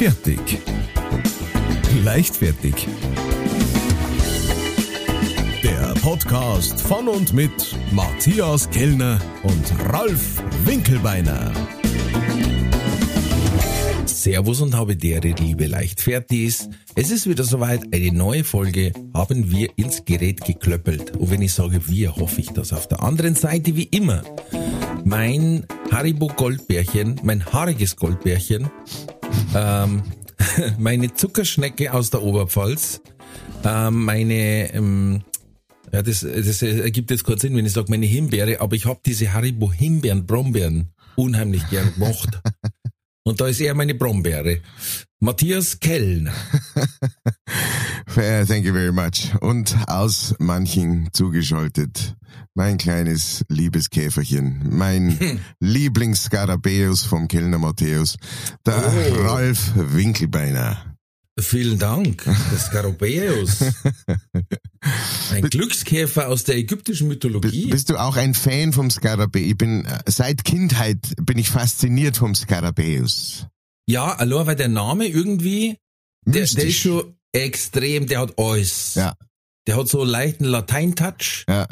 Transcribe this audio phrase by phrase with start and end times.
[0.00, 0.58] Fertig.
[2.02, 2.88] Leichtfertig.
[5.62, 11.52] Der Podcast von und mit Matthias Kellner und Ralf Winkelbeiner.
[14.06, 16.70] Servus und habe dere liebe Leichtfertis.
[16.94, 21.14] Es ist wieder soweit, eine neue Folge haben wir ins Gerät geklöppelt.
[21.18, 24.22] Und wenn ich sage wir, hoffe ich, dass auf der anderen Seite wie immer
[25.04, 28.70] mein Haribo Goldbärchen, mein haariges Goldbärchen,
[29.54, 30.02] ähm,
[30.78, 33.00] meine Zuckerschnecke aus der Oberpfalz,
[33.64, 35.22] ähm, meine, ähm,
[35.92, 39.00] ja, das, das ergibt jetzt keinen Sinn, wenn ich sage meine Himbeere, aber ich habe
[39.04, 42.40] diese Haribo Himbeeren, Brombeeren unheimlich gern gemacht.
[43.22, 44.60] Und da ist eher meine Brombeere.
[45.20, 46.32] Matthias Kellner.
[48.14, 49.34] Thank you very much.
[49.40, 52.16] Und aus manchen zugeschaltet
[52.54, 55.40] mein kleines Liebeskäferchen, mein hm.
[55.60, 58.16] Lieblingsskarabäus vom Kellner Matthäus,
[58.66, 59.22] der oh.
[59.22, 60.89] Ralf Winkelbeiner.
[61.40, 63.60] Vielen Dank, der Skarabäus.
[65.32, 67.66] Ein Glückskäfer aus der ägyptischen Mythologie.
[67.66, 69.44] Bist du auch ein Fan vom Skarabäus?
[69.44, 73.46] Ich bin, seit Kindheit bin ich fasziniert vom Skarabäus.
[73.86, 75.76] Ja, allein weil der Name irgendwie,
[76.24, 78.94] der, der, ist schon extrem, der hat alles.
[78.94, 79.14] Ja.
[79.66, 81.44] Der hat so einen leichten Latein-Touch.
[81.48, 81.66] Ja.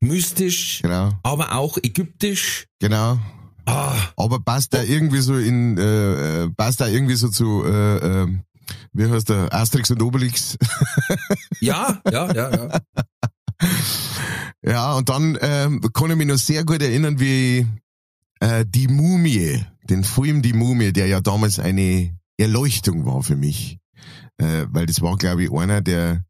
[0.00, 0.80] Mystisch.
[0.82, 1.12] Genau.
[1.22, 2.66] Aber auch ägyptisch.
[2.80, 3.18] Genau.
[3.66, 3.96] Ah.
[4.16, 8.26] Aber passt da irgendwie so in, äh, äh passt da irgendwie so zu, äh, äh,
[8.92, 10.56] wie heißt der, Asterix und Obelix?
[11.60, 12.80] ja, ja, ja, ja.
[14.62, 17.66] Ja, und dann ähm, kann ich mich noch sehr gut erinnern, wie
[18.40, 23.78] äh, die Mumie, den Film Die Mumie, der ja damals eine Erleuchtung war für mich.
[24.38, 26.24] Äh, weil das war, glaube ich, einer der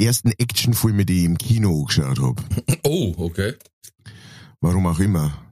[0.00, 2.42] ersten Actionfilme, die ich im Kino geschaut habe.
[2.84, 3.54] Oh, okay.
[4.60, 5.47] Warum auch immer.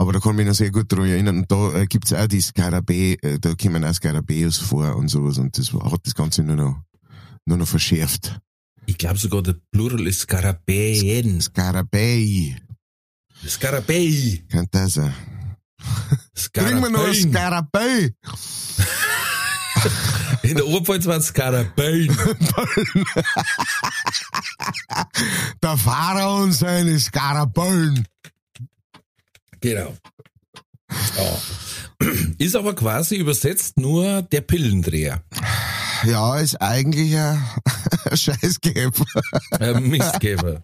[0.00, 1.40] Aber da kann ich mich noch sehr gut daran erinnern.
[1.40, 5.36] Und da äh, gibt's auch die Skarabä, äh, da kommen auch Skarabäus vor und sowas.
[5.36, 6.80] Und das hat das Ganze nur noch,
[7.44, 8.40] nur noch verschärft.
[8.86, 11.42] Ich glaube sogar, der Plural ist Skarabäen.
[11.42, 12.56] Skarabäi.
[13.46, 14.42] Skarabäi.
[14.50, 15.12] Könnte das sein.
[16.54, 18.14] Bring mir noch ein Skarabäi.
[20.44, 22.08] In der Oberpfalz waren es Skarabäen.
[25.62, 28.08] der Pharao und seine Skarabäen.
[29.60, 29.96] Genau.
[31.16, 32.06] Ja.
[32.38, 35.22] Ist aber quasi übersetzt nur der Pillendreher.
[36.04, 37.42] Ja, ist eigentlich ein
[38.14, 39.04] Scheißgeber.
[39.58, 40.60] Ein Mistgeber.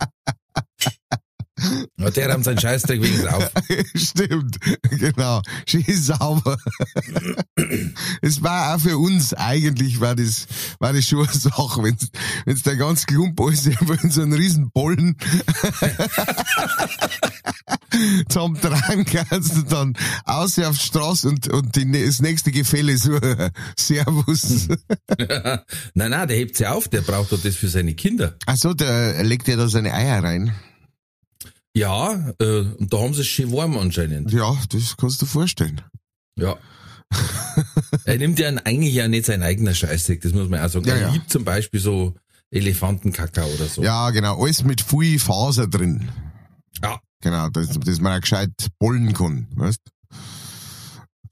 [1.97, 3.51] Ja, der haben seinen Scheißdreck wegen drauf.
[3.95, 4.59] Stimmt,
[4.91, 5.41] genau.
[5.67, 6.59] Schieß sauber.
[8.21, 10.47] es war auch für uns eigentlich, war das,
[10.79, 11.97] war das schon eine Sache, wenn
[12.45, 15.17] wenn's der ganz Klump alles in so einen riesen Bollen
[18.29, 22.97] zum Tragen kannst du dann aus auf die Straße und, und die, das nächste Gefälle
[22.99, 23.19] so,
[23.79, 24.69] Servus.
[25.95, 28.37] nein, nein, der hebt sie auf, der braucht doch das für seine Kinder.
[28.47, 30.53] Ach so, der legt ja da seine Eier rein.
[31.77, 34.33] Ja, äh, und da haben sie es schön warm anscheinend.
[34.33, 35.83] Ja, das kannst du dir vorstellen.
[36.39, 36.57] Ja.
[38.07, 40.87] er nimmt ja eigentlich ja nicht sein eigener Scheißdreck, das muss man auch sagen.
[40.87, 41.13] Ja, er ja.
[41.13, 42.15] liebt zum Beispiel so
[42.51, 43.83] Elefantenkakao oder so.
[43.83, 46.09] Ja, genau, alles mit viel Faser drin.
[46.83, 46.99] Ja.
[47.23, 49.81] Genau, dass, dass man auch gescheit bollen kann, weißt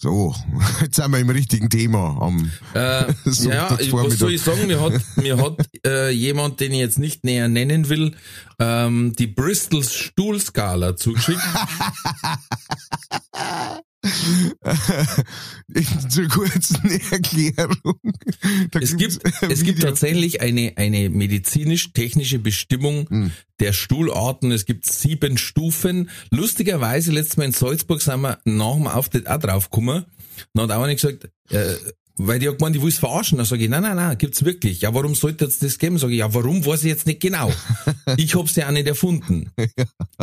[0.04, 0.34] so,
[0.82, 4.66] jetzt sind wir im richtigen Thema am äh, Ja, was soll ich sagen?
[4.66, 8.15] Mir hat, mir hat äh, jemand, den ich jetzt nicht näher nennen will,
[8.59, 11.41] ähm, die Bristol Stuhlskala zugeschickt.
[16.09, 17.98] Zur kurzen Erklärung.
[18.70, 23.32] Da es gibt, es gibt tatsächlich eine, eine medizinisch-technische Bestimmung hm.
[23.60, 24.53] der Stuhlarten.
[24.53, 26.10] Es gibt sieben Stufen.
[26.31, 30.04] Lustigerweise, letztes Mal in Salzburg sind wir nach dem Auftritt auch draufgekommen.
[30.53, 31.75] Dann hat auch einer gesagt, äh,
[32.17, 33.39] weil die hat gemeint, ich will es verarschen.
[33.39, 34.81] Dann sage ich, nein, nein, nein, gibt's wirklich.
[34.83, 35.99] Ja, warum sollte es das geben?
[35.99, 37.53] Sage ich, ja, warum, weiß ich jetzt nicht genau.
[38.17, 39.51] Ich hab's ja auch nicht erfunden.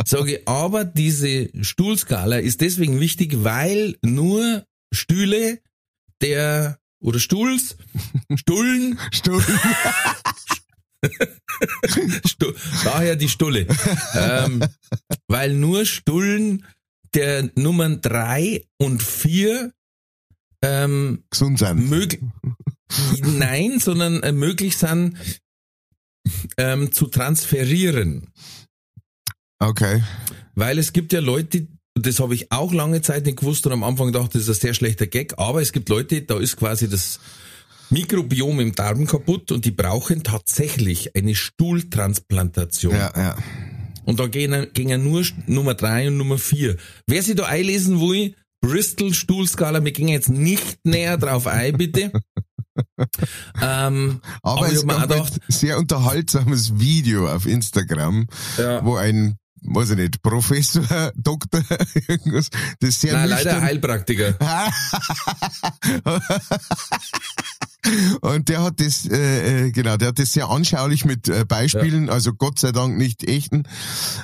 [0.06, 5.60] Sage ich, aber diese Stuhlskala ist deswegen wichtig, weil nur Stühle
[6.22, 7.76] der, oder Stuhls,
[8.36, 9.44] Stullen, Stullen,
[12.26, 12.52] Stu
[12.84, 13.66] daher die Stulle.
[14.14, 14.64] Ähm,
[15.28, 16.64] weil nur Stullen
[17.14, 19.72] der Nummern drei und vier
[20.62, 21.88] ähm, gesund sein.
[21.88, 22.18] Mög
[23.22, 25.16] Nein, sondern äh, möglich sein
[26.56, 28.28] ähm, zu transferieren.
[29.58, 30.02] Okay.
[30.54, 33.84] Weil es gibt ja Leute, das habe ich auch lange Zeit nicht gewusst und am
[33.84, 36.88] Anfang dachte, das ist ein sehr schlechter Gag, aber es gibt Leute, da ist quasi
[36.88, 37.20] das
[37.90, 42.94] Mikrobiom im Darm kaputt und die brauchen tatsächlich eine Stuhltransplantation.
[42.94, 43.36] Ja, ja.
[44.04, 46.76] Und da gehen, gehen ja nur Nummer drei und Nummer vier.
[47.06, 49.84] Wer sich da einlesen will, Bristol Stuhlskala.
[49.84, 52.12] Wir gehen jetzt nicht näher drauf ein, bitte.
[53.60, 58.26] ähm, Aber, aber es gab ein gedacht, sehr unterhaltsames Video auf Instagram,
[58.56, 58.82] Ja.
[58.84, 61.60] wo ein, weiß ich nicht, Professor, Doktor,
[62.08, 62.48] irgendwas,
[62.80, 64.38] das sehr nein, leider Heilpraktiker.
[68.20, 72.10] Und der hat das, äh, äh, genau, der hat das sehr anschaulich mit äh, Beispielen,
[72.10, 73.64] also Gott sei Dank nicht echten,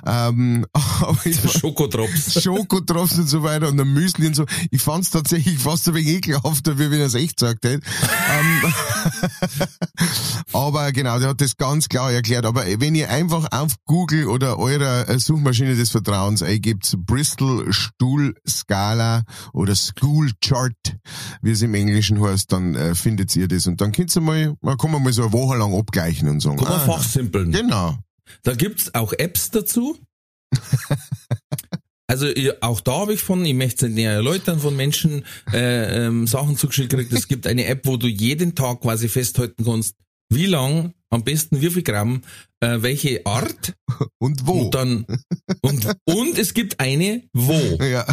[0.07, 2.41] ähm, aber ich fand- Schokotrops.
[2.43, 4.45] Schokotrops und so weiter und dann Müsli und so.
[4.71, 7.83] Ich fand's tatsächlich fast ein wenig ekelhafter, wie wenn er es echt gesagt hätte.
[8.31, 8.73] ähm,
[10.53, 12.47] aber genau, der hat das ganz klar erklärt.
[12.47, 19.25] Aber wenn ihr einfach auf Google oder eurer äh, Suchmaschine des Vertrauens eingibt, Bristol Stuhlskala
[19.53, 20.73] oder School Chart,
[21.43, 23.67] wie es im Englischen heißt, dann äh, findet ihr das.
[23.67, 26.41] Und dann könnt ihr mal, man kann man mal so eine Woche lang abgleichen und
[26.41, 26.57] sagen.
[26.57, 27.51] Kann man ah, fachsimpeln.
[27.51, 27.99] Genau.
[28.43, 29.99] Da gibt's auch Apps dazu.
[32.11, 32.27] Also
[32.63, 36.27] auch da habe ich von, ich möchte es nicht näher erläutern, von Menschen äh, ähm,
[36.27, 37.13] Sachen zugeschickt gekriegt.
[37.13, 39.95] Es gibt eine App, wo du jeden Tag quasi festhalten kannst,
[40.31, 42.23] wie lang, am besten wie viel Gramm,
[42.61, 43.75] äh, welche Art
[44.19, 44.65] Und wo?
[44.65, 45.07] und dann
[45.61, 47.53] und und es gibt eine wo.
[47.85, 48.07] ja.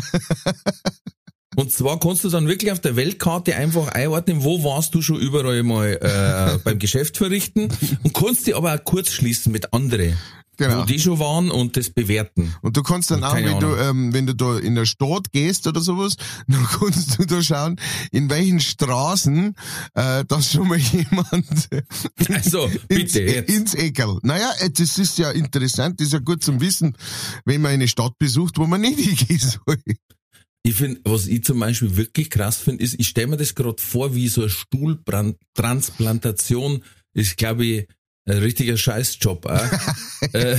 [1.55, 5.17] Und zwar kannst du dann wirklich auf der Weltkarte einfach einordnen, wo warst du schon
[5.19, 7.69] überall mal äh, beim Geschäft verrichten
[8.03, 10.13] und kannst die aber auch kurz schließen mit andere,
[10.57, 10.79] Genau.
[10.81, 12.55] wo die schon waren und das bewerten.
[12.61, 15.67] Und du kannst dann auch, wenn du, ähm, wenn du da in der Stadt gehst
[15.67, 16.15] oder sowas,
[16.47, 17.75] dann kannst du da schauen,
[18.11, 19.53] in welchen Straßen
[19.95, 21.67] äh, das schon mal jemand
[22.33, 23.49] Also, ins, bitte jetzt.
[23.53, 24.19] ins Eckerl.
[24.23, 26.95] Naja, äh, das ist ja interessant, das ist ja gut zum Wissen,
[27.43, 29.77] wenn man eine Stadt besucht, wo man nicht hingehen soll.
[30.65, 33.79] Ich finde, was ich zum Beispiel wirklich krass finde, ist, ich stelle mir das gerade
[33.79, 36.83] vor, wie so eine Stuhltransplantation
[37.13, 37.87] ist, glaube ich,
[38.27, 39.45] ein richtiger Scheißjob.
[39.45, 39.61] Auch.
[40.33, 40.57] äh,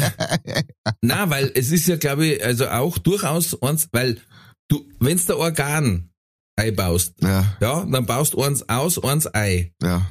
[1.02, 4.20] na, weil es ist ja, glaube ich, also auch durchaus eins, weil
[4.68, 6.10] du, wenn's der Organ
[6.54, 9.72] einbaust, Ja, ja, dann baust du eins aus, eins ein.
[9.82, 10.06] ja.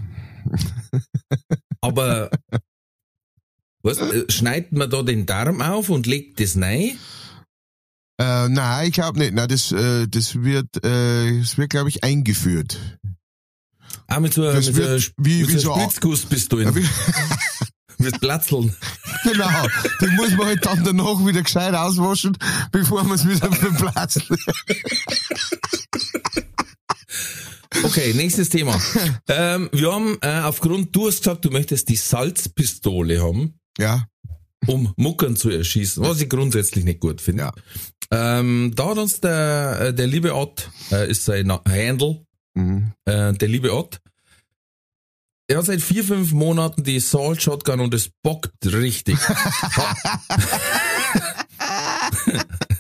[1.80, 2.30] Aber
[3.82, 6.98] was, äh, schneidet man da den Darm auf und legt das rein?
[8.18, 9.34] Äh, nein, ich glaube nicht.
[9.34, 12.78] Nein, das, äh, das wird, äh, das wird, glaube ich, eingeführt.
[14.08, 15.76] Ah, mit so, Das mit wird wie- mit wie so.
[16.66, 16.88] Ja, wie-
[17.98, 18.76] Mit Platzeln.
[19.24, 19.68] Genau,
[20.02, 22.38] die muss man halt dann danach wieder gescheit auswaschen,
[22.72, 24.22] bevor man es wieder verplatzt.
[27.84, 28.80] Okay, nächstes Thema.
[29.28, 34.06] ähm, wir haben äh, aufgrund, du hast gesagt, du möchtest die Salzpistole haben, Ja,
[34.68, 37.44] um Muckern zu erschießen, was ich grundsätzlich nicht gut finde.
[37.44, 37.54] Ja.
[38.12, 42.92] Ähm, da hat uns der, äh, der liebe Ott, äh, ist sein Handle, mhm.
[43.06, 44.00] äh, der liebe Ott,
[45.48, 49.18] er hat seit vier, fünf Monaten die Salt Shotgun und es bockt richtig.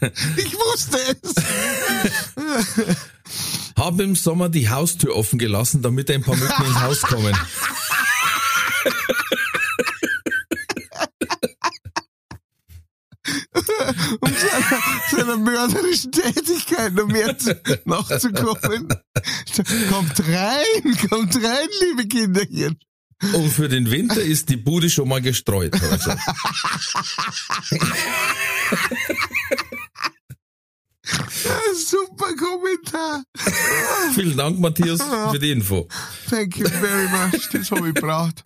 [0.37, 1.35] ich wusste es.
[3.77, 7.35] Hab im Sommer die Haustür offen gelassen, damit ein paar Mücken ins Haus kommen.
[14.19, 14.81] Um seiner,
[15.11, 18.87] seiner mörderischen Tätigkeit noch mehr zu, nachzukommen.
[19.89, 22.77] Kommt rein, kommt rein, liebe Kinderchen.
[23.33, 25.71] Und für den Winter ist die Bude schon mal gestreut.
[25.71, 26.19] gesagt.
[31.75, 33.23] Super Kommentar.
[34.13, 35.01] Vielen Dank, Matthias,
[35.31, 35.87] für die Info.
[36.29, 37.49] Thank you very much.
[37.51, 38.41] Das habe ich gebraucht.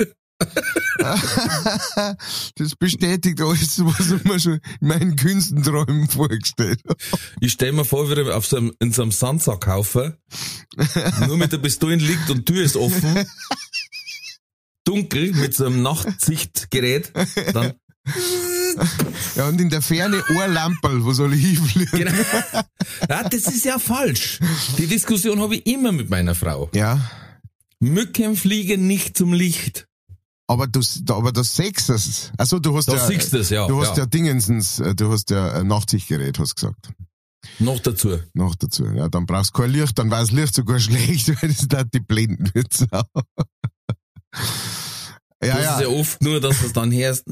[2.55, 6.97] Das bestätigt alles, was ich mir schon in meinen Künstenträumen vorgestellt habe.
[7.39, 10.17] Ich stell mir vor, wie auf so einem, in so einem Sandsackhaufen
[11.27, 13.25] nur mit der Pistole liegt und die Tür ist offen.
[14.85, 17.11] Dunkel mit so einem Nachtsichtgerät.
[17.53, 17.73] Dann,
[19.35, 21.99] Ja, und in der Ferne Ohrlamperl, wo soll ich hinfliegen?
[21.99, 22.11] genau.
[23.09, 24.39] Ja, das ist ja falsch.
[24.77, 26.69] Die Diskussion habe ich immer mit meiner Frau.
[26.73, 27.09] Ja.
[27.79, 29.87] Mücken fliegen nicht zum Licht.
[30.49, 32.31] Aber du, aber das sechst es.
[32.35, 33.67] Also du hast Da ja, siehst du es, ja.
[33.67, 34.03] du hast ja.
[34.03, 34.05] ja.
[34.07, 36.89] Dingensens, äh, du hast ja ein Nachtsichtgerät, hast du gesagt.
[37.59, 38.17] Noch dazu.
[38.33, 38.87] Noch dazu.
[38.87, 41.83] Ja, dann brauchst du kein Licht, dann war das Licht sogar schlecht, weil das da
[41.83, 42.85] die blenden wird.
[45.41, 45.75] Ja, das ja.
[45.75, 47.23] ist ja oft nur, dass du es dann hörst.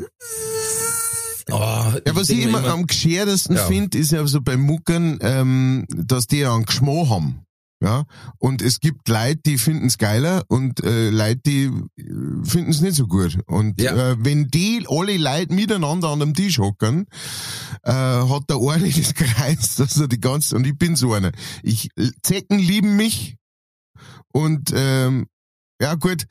[1.51, 3.65] Oh, Ja, was ich mir immer am gescheitesten Ja.
[3.65, 7.41] finde, ist ja so bei Muckern, ähm, dass die ja einen Geschmack haben.
[7.79, 8.05] Ja,
[8.39, 13.05] und es gibt Leute, die finden's geiler und äh, Leute, die äh, finden's nicht so
[13.05, 13.37] gut.
[13.45, 14.11] Und Ja.
[14.13, 17.05] äh, wenn die alle Leute miteinander an einem Tisch hocken,
[17.83, 21.31] äh, hat der eine das Kreis, dass er die ganze, und ich bin so einer.
[21.61, 21.89] Ich,
[22.23, 23.37] Zecken lieben mich
[24.33, 25.27] und ähm,
[25.79, 26.25] ja gut,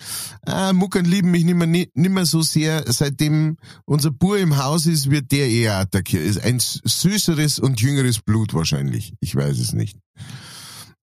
[0.48, 2.82] äh, Muckern lieben mich nicht mehr, nicht, nicht mehr so sehr.
[2.92, 6.24] Seitdem unser Bur im Haus ist, wird der eher attackiert.
[6.24, 9.14] Ist ein süßeres und jüngeres Blut wahrscheinlich.
[9.20, 9.96] Ich weiß es nicht.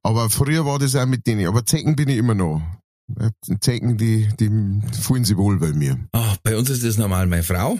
[0.04, 1.48] Aber früher war das auch mit denen.
[1.48, 2.62] Aber Zecken bin ich immer noch.
[3.60, 4.50] Zecken, die, die
[5.02, 6.00] fühlen sich wohl bei mir.
[6.14, 7.80] Ah, bei uns ist das normal meine Frau.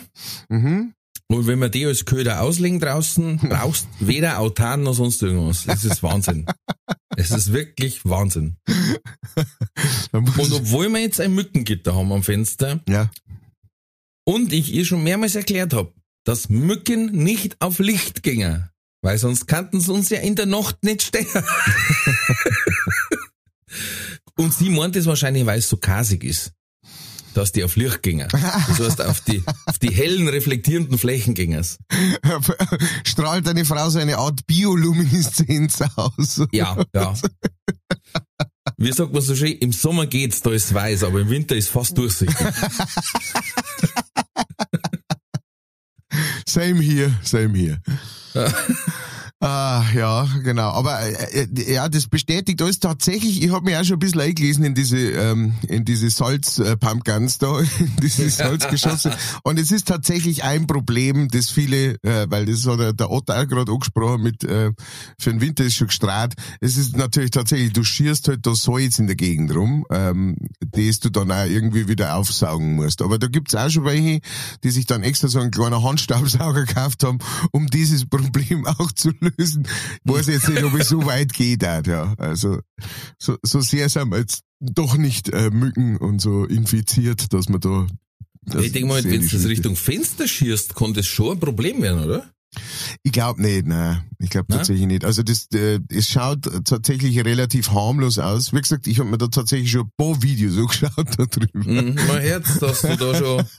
[0.50, 0.94] Mhm.
[1.30, 5.66] Und wenn man die als Köder auslegen draußen, brauchst weder Autan noch sonst irgendwas.
[5.68, 6.46] Es ist Wahnsinn.
[7.18, 8.58] es ist wirklich Wahnsinn.
[10.12, 13.10] Und obwohl wir jetzt ein Mückengitter haben am Fenster ja.
[14.26, 15.94] und ich ihr schon mehrmals erklärt habe,
[16.26, 18.70] dass Mücken nicht auf Licht gingen,
[19.04, 21.28] weil sonst kannten sie uns ja in der Nacht nicht stehen.
[24.36, 26.54] und sie meint es wahrscheinlich, weil es so kasig ist,
[27.34, 28.30] dass die auf Licht gingen.
[28.32, 31.66] Das heißt, auf die, auf die hellen, reflektierenden Flächen gingen
[33.04, 36.42] Strahlt deine Frau so eine Art Biolumineszenz aus?
[36.54, 37.14] Ja, ja.
[38.78, 41.68] Wie sagt man so schön, im Sommer geht's, da ist weiß, aber im Winter ist
[41.70, 42.38] fast durchsichtig.
[46.46, 47.80] Same here, same here.
[49.46, 50.70] Ah, ja, genau.
[50.70, 53.44] Aber äh, äh, ja, das bestätigt alles tatsächlich.
[53.44, 57.60] Ich habe mich auch schon ein bisschen eingelesen in diese ähm, in diese Salz-Pumpguns da,
[57.80, 59.12] in diese Salzgeschosse.
[59.44, 63.34] Und es ist tatsächlich ein Problem, das viele, äh, weil das hat der, der Otto
[63.34, 64.72] auch gerade angesprochen mit äh,
[65.20, 66.36] für den Winter ist schon gestrahlt.
[66.62, 70.38] Es ist natürlich tatsächlich, du schierst halt da Salz in der Gegend rum, ähm,
[70.72, 73.02] das du dann auch irgendwie wieder aufsaugen musst.
[73.02, 74.22] Aber da gibt's auch schon welche,
[74.64, 77.20] die sich dann extra so einen kleinen Handstaubsauger gekauft haben,
[77.52, 79.33] um dieses Problem auch zu lösen.
[79.38, 79.56] Ich
[80.04, 82.14] weiß jetzt nicht, ob es so weit geht, auch, ja.
[82.18, 82.60] Also
[83.18, 87.62] so, so sehr sind wir jetzt doch nicht äh, Mücken und so infiziert, dass man
[87.62, 87.88] da.
[88.46, 91.82] das ich denke mal, wenn du das Richtung Fenster schierst, kann das schon ein Problem
[91.82, 92.34] werden, oder?
[93.04, 94.04] Ich glaube nicht, nein.
[94.24, 95.04] Ich glaube tatsächlich nicht.
[95.04, 98.54] Also das, äh, es schaut tatsächlich relativ harmlos aus.
[98.54, 101.70] Wie gesagt, ich habe mir da tatsächlich schon ein paar Videos angeschaut da drüber.
[101.70, 103.44] Mhm, mein Herz, dass du da schon.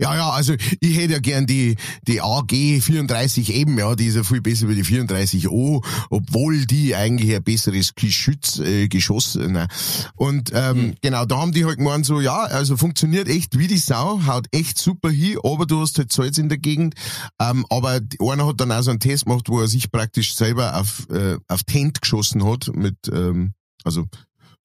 [0.00, 4.14] Ja, ja, also ich hätte ja gern die, die AG 34 eben, ja, die ist
[4.16, 9.48] ja viel besser wie die 34O, obwohl die eigentlich ein besseres Geschütz, äh, Geschoss, äh,
[9.48, 9.68] nein.
[10.14, 13.78] Und ähm, genau, da haben die halt gemeint so, ja, also funktioniert echt wie die
[13.78, 16.94] Sau, haut echt super hin, aber du hast halt Salz in der Gegend.
[17.40, 20.76] Ähm, aber einer hat dann auch so einen Test gemacht, wo er sich praktisch selber
[20.76, 23.52] auf, äh, auf die Hände geschossen hat, mit, ähm,
[23.84, 24.06] also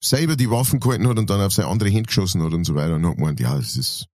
[0.02, 2.74] selber die Waffen gehalten hat und dann auf seine andere Hand geschossen hat und so
[2.74, 4.06] weiter und hat gemeint, ja, das ist,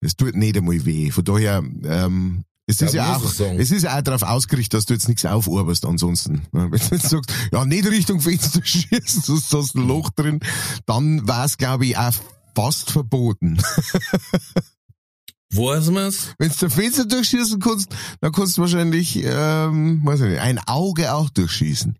[0.00, 1.10] es tut nicht einmal weh.
[1.10, 4.86] Von daher, ähm, es ist Ja, ja auch, es ist ja auch darauf ausgerichtet, dass
[4.86, 6.42] du jetzt nichts aufarbeitest ansonsten.
[6.52, 10.40] Wenn du jetzt sagst, ja, nicht Richtung Fenster schießen, sonst hast du ein Loch drin,
[10.86, 12.14] dann war es, glaube ich, auch
[12.54, 13.58] fast verboten.
[15.56, 16.34] Weiß man's?
[16.38, 20.58] Wenn du ein Fenster durchschießen kannst, dann kannst du wahrscheinlich, ähm, weiß ich nicht, ein
[20.66, 21.96] Auge auch durchschießen.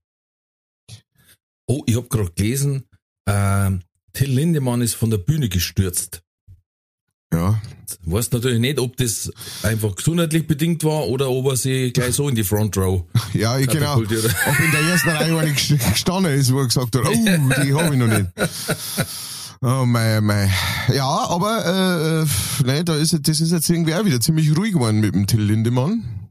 [1.66, 2.84] Oh, ich hab gerade gelesen,
[3.28, 3.80] ähm,
[4.12, 6.22] Till Lindemann ist von der Bühne gestürzt.
[7.32, 7.60] Ja.
[8.02, 9.30] Weiß natürlich nicht, ob das
[9.62, 13.58] einfach gesundheitlich bedingt war oder ob er sich gleich so in die Front Row Ja,
[13.58, 13.96] ich, genau.
[13.96, 18.00] Ob in der ersten Reihe gestanden ist, wo er gesagt hat, oh, die habe ich
[18.00, 18.30] noch nicht.
[19.66, 20.50] Oh mein, mein.
[20.92, 24.72] Ja, aber äh, äh, ne, da ist, das ist jetzt irgendwie auch wieder ziemlich ruhig
[24.74, 26.28] geworden mit dem Till Lindemann.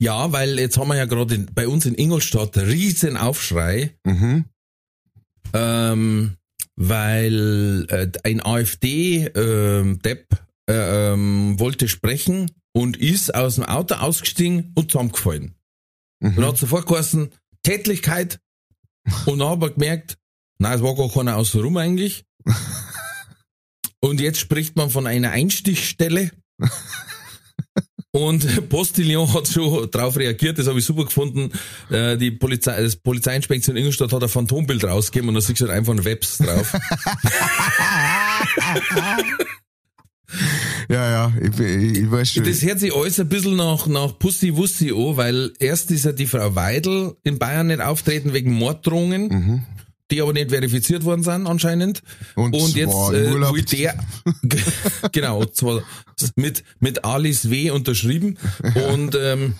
[0.00, 4.46] Ja, weil jetzt haben wir ja gerade bei uns in Ingolstadt riesen Aufschrei, Mhm.
[5.54, 6.36] ähm,
[6.74, 10.26] weil äh, ein AfD-Depp
[10.68, 15.54] äh, ähm, wollte sprechen und ist aus dem Auto ausgestiegen und zusammengefallen.
[16.20, 16.44] Und Mhm.
[16.44, 17.30] hat sofort geheißen,
[17.62, 18.40] Tätlichkeit.
[19.26, 20.18] Und dann hat er gemerkt,
[20.58, 22.24] nein, es war gar keiner außen rum eigentlich.
[24.00, 26.30] Und jetzt spricht man von einer Einstichstelle.
[28.10, 31.50] Und Postillon hat schon darauf reagiert, das habe ich super gefunden.
[31.90, 35.76] Äh, Die Polizei, das Polizeiinspektion Ingolstadt hat ein Phantombild rausgegeben und da siehst du halt
[35.78, 36.74] einfach ein Webs drauf.
[40.88, 42.44] Ja, ja, ich, ich, ich weiß schon.
[42.44, 46.12] Das hört sich alles ein bisschen nach, nach Pussy Wussi an, weil erst ist ja
[46.12, 49.62] die Frau Weidel in Bayern nicht auftreten wegen Morddrohungen, Mhm.
[50.12, 52.02] Die aber nicht verifiziert worden sind anscheinend.
[52.36, 53.98] Und Und, jetzt äh, will der,
[55.12, 55.82] genau, zwar
[56.36, 57.70] mit, mit Alice W.
[57.70, 58.38] unterschrieben.
[58.90, 59.54] Und ähm,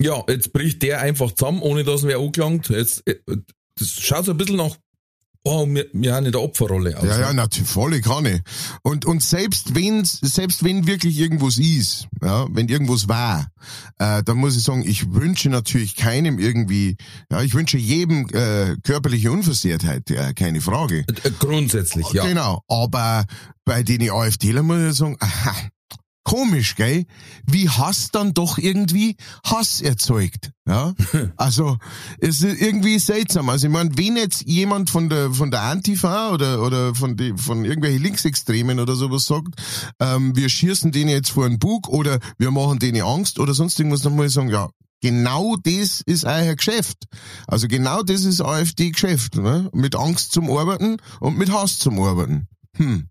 [0.00, 2.68] ja, jetzt bricht der einfach zusammen, ohne dass wer angelangt.
[2.68, 3.16] Jetzt, äh,
[3.76, 4.76] das schaut so ein bisschen nach,
[5.44, 7.04] oh, wir, wir haben in der Opferrolle aus.
[7.04, 8.42] Ja, ja, natürlich, volle Kanne.
[8.82, 13.48] Und, und selbst wenn, selbst wenn wirklich irgendwas ist, ja, wenn irgendwas war,
[13.98, 16.96] äh, dann muss ich sagen, ich wünsche natürlich keinem irgendwie,
[17.30, 21.04] ja, ich wünsche jedem äh, körperliche Unversehrtheit, ja, keine Frage.
[21.24, 22.26] Äh, Grundsätzlich, ja.
[22.26, 22.62] Genau.
[22.68, 23.24] Aber
[23.64, 25.54] bei den AfDler muss ich sagen, aha,
[26.24, 27.06] komisch, gell?
[27.46, 30.52] Wie Hass dann doch irgendwie Hass erzeugt.
[30.66, 30.94] Ja?
[31.36, 31.78] Also,
[32.18, 33.48] es ist irgendwie seltsam.
[33.48, 37.34] Also, ich meine, wenn jetzt jemand von der, von der Antifa oder, oder von, die,
[37.36, 39.54] von irgendwelchen Linksextremen oder sowas sagt,
[40.00, 43.78] ähm, wir schießen denen jetzt vor den Bug oder wir machen denen Angst oder sonst
[43.78, 44.70] irgendwas, dann muss ich sagen, ja,
[45.02, 47.04] genau das ist euer Geschäft.
[47.46, 49.36] Also genau das ist AfD-Geschäft.
[49.36, 49.68] Ne?
[49.74, 52.48] Mit Angst zum Arbeiten und mit Hass zum Arbeiten.
[52.76, 53.08] Hm.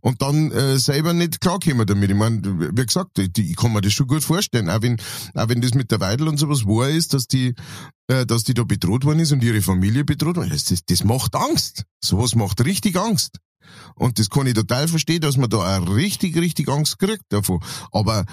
[0.00, 2.10] Und dann äh, selber nicht klarkommen damit.
[2.10, 4.70] Ich meine, wie gesagt, ich, ich kann mir das schon gut vorstellen.
[4.70, 4.96] Auch wenn,
[5.34, 7.54] auch wenn das mit der Weidel und sowas wahr ist, dass die,
[8.08, 10.70] äh, dass die da bedroht worden ist und ihre Familie bedroht worden ist.
[10.70, 11.84] Das, das macht Angst.
[12.02, 13.38] Sowas macht richtig Angst.
[13.94, 17.60] Und das kann ich total verstehen, dass man da auch richtig, richtig Angst kriegt davon.
[17.92, 18.24] Aber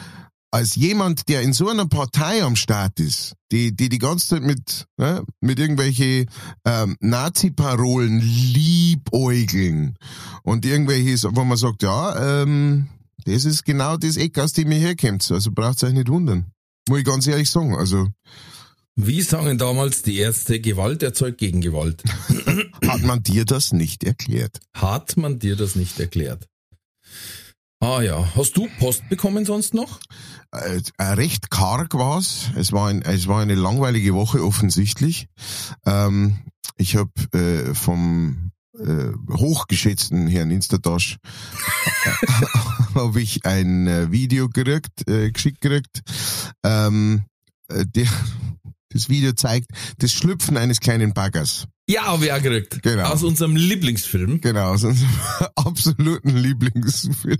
[0.56, 4.42] als jemand, der in so einer Partei am Start ist, die die, die ganze Zeit
[4.42, 6.28] mit, ne, mit irgendwelche
[6.64, 9.98] ähm, Nazi-Parolen liebäugeln
[10.44, 12.88] und irgendwelche, wo man sagt, ja, ähm,
[13.26, 15.30] das ist genau das Eck, aus dem ihr herkommt.
[15.30, 16.46] Also braucht euch nicht wundern.
[16.88, 17.76] Muss ich ganz ehrlich sagen.
[17.76, 18.08] Also
[18.96, 22.02] Wie sagen damals die Ärzte, Gewalt erzeugt Gegengewalt?
[22.88, 24.62] hat man dir das nicht erklärt.
[24.74, 26.48] Hat man dir das nicht erklärt?
[27.86, 30.00] Ah ja, hast du Post bekommen sonst noch?
[30.52, 32.50] Äh, äh, recht karg war's.
[32.56, 35.28] Es war ein, es war eine langweilige Woche offensichtlich.
[35.86, 36.40] Ähm,
[36.78, 41.20] ich habe äh, vom äh, hochgeschätzten Herrn Instatasch
[42.96, 46.02] habe ich ein äh, Video gekriegt, äh, geschickt gekriegt.
[46.64, 47.26] Ähm,
[47.68, 48.08] äh, der,
[48.90, 51.68] das Video zeigt das Schlüpfen eines kleinen Baggers.
[51.88, 52.82] Ja, habe ich auch gekriegt.
[52.82, 53.04] Genau.
[53.04, 54.42] Aus unserem Lieblingsfilm.
[54.42, 55.10] Genau, aus unserem
[55.56, 57.38] absoluten Lieblingsfilm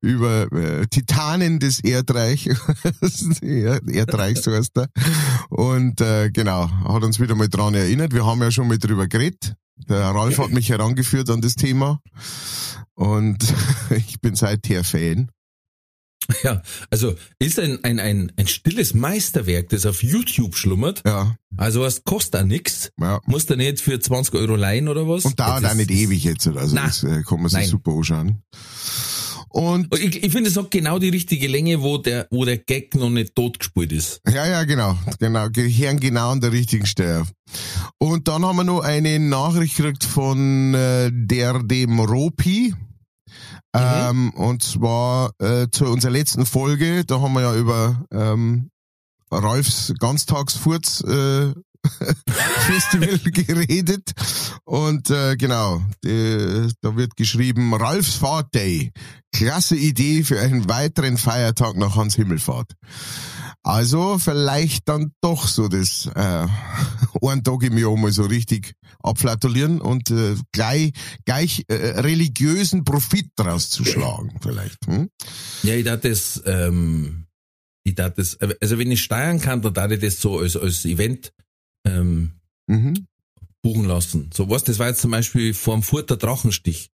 [0.00, 2.48] über äh, Titanen des Erdreich,
[3.42, 4.88] Erdreichs heißt er.
[5.50, 8.14] Und äh, genau, hat uns wieder mal dran erinnert.
[8.14, 9.54] Wir haben ja schon mal drüber geredet.
[9.88, 12.00] Der Ralf hat mich herangeführt an das Thema.
[12.94, 13.54] Und
[13.90, 15.30] ich bin seither Fan.
[16.42, 21.02] Ja, also ist ein, ein, ein, ein stilles Meisterwerk, das auf YouTube schlummert.
[21.06, 22.90] Ja, Also es kostet auch nix.
[23.00, 23.20] ja.
[23.26, 25.24] Musst du nicht für 20 Euro leihen oder was?
[25.24, 26.46] Und dauert auch nicht ewig jetzt.
[26.46, 26.84] Also Nein.
[26.86, 27.68] das äh, kann man sich Nein.
[27.68, 28.42] super anschauen.
[29.50, 32.94] Und Ich, ich finde, es hat genau die richtige Länge, wo der, wo der Gag
[32.94, 34.20] noch nicht totgespielt ist.
[34.28, 34.98] Ja, ja, genau.
[35.18, 37.24] Genau, gehören genau an der richtigen Stelle.
[37.96, 42.74] Und dann haben wir noch eine Nachricht gekriegt von äh, der dem Ropi.
[43.74, 48.70] Ähm, und zwar äh, zu unserer letzten Folge, da haben wir ja über ähm,
[49.30, 51.52] Ralfs Ganztagsfurz äh,
[52.66, 54.12] Festival geredet.
[54.64, 58.92] Und äh, genau, die, da wird geschrieben, Ralfs Fahrt Day.
[59.32, 62.72] Klasse Idee für einen weiteren Feiertag nach Hans Himmelfahrt.
[63.62, 66.46] Also vielleicht dann doch so das äh,
[67.22, 70.92] einen Tag im Jahr mal so richtig abflatulieren und äh, gleich,
[71.24, 74.86] gleich äh, religiösen Profit draus zu schlagen vielleicht.
[74.86, 75.10] Hm?
[75.62, 77.26] Ja, ich dachte das, ähm,
[77.84, 80.84] ich dachte das, also wenn ich steuern kann, dann darf ich das so als, als
[80.84, 81.32] Event
[81.86, 82.32] ähm,
[82.68, 83.06] Mhm.
[83.62, 84.30] buchen lassen.
[84.32, 86.90] So was, das war jetzt zum Beispiel vorm Furter Drachenstich.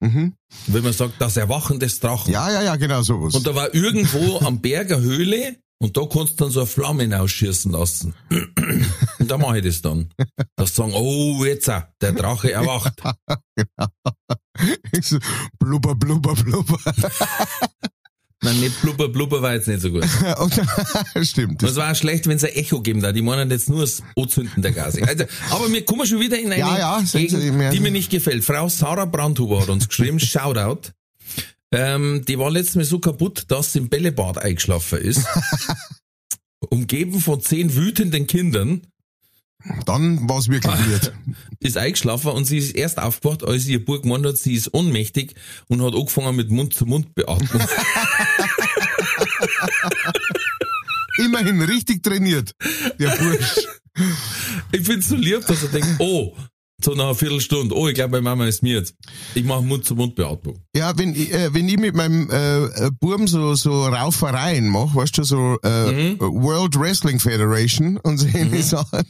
[0.00, 0.34] Mhm.
[0.66, 2.32] Wenn man sagt, das Erwachen des Drachen.
[2.32, 3.34] Ja, ja, ja, genau sowas.
[3.34, 6.66] Und da war irgendwo am Berg eine Höhle und da kannst du dann so eine
[6.66, 8.14] Flamme hinausschießen lassen.
[9.18, 10.08] Und da mache ich das dann.
[10.56, 12.94] Das sagen, oh, jetzt, auch, der Drache erwacht.
[15.02, 15.18] so,
[15.58, 16.78] blubber, blubber, blubber.
[18.42, 20.04] Nein, nicht blubber, blubber war jetzt nicht so gut.
[21.22, 21.62] Stimmt.
[21.62, 23.12] Das war auch schlecht, wenn es ein Echo geben da.
[23.12, 25.02] Die meinen jetzt nur das Anzünden der Gase.
[25.02, 28.10] Also, aber wir kommen schon wieder in eine Ja, ja, Sie- Gegend, die mir nicht
[28.10, 28.44] gefällt.
[28.44, 30.90] Frau Sarah Brandhuber hat uns geschrieben, Shoutout.
[31.74, 35.26] Ähm, die war letztes Mal so kaputt, dass sie im Bällebad eingeschlafen ist.
[36.70, 38.82] Umgeben von zehn wütenden Kindern
[39.86, 41.12] dann war es wirklich weird.
[41.60, 45.34] ist eingeschlafen und sie ist erst aufgewacht, als ihr Burg gemeint hat, sie ist ohnmächtig
[45.68, 47.62] und hat angefangen mit Mund-zu-Mund-Beatmung.
[51.16, 52.52] Immerhin richtig trainiert,
[52.98, 53.56] der Bursch.
[54.72, 56.36] ich find's so lieb, dass er denkt, oh,
[56.82, 58.94] so nach einer Viertelstunde, oh, ich glaube, meine Mama ist mir jetzt.
[59.34, 60.58] Ich mache Mund-zu-Mund-Beatmung.
[60.74, 64.94] Ja, wenn, ich, äh, wenn ich mit meinem äh, äh, Buben so, so Raufereien mache,
[64.94, 69.04] weißt du, so äh, World Wrestling Federation und so ähnliche Sachen.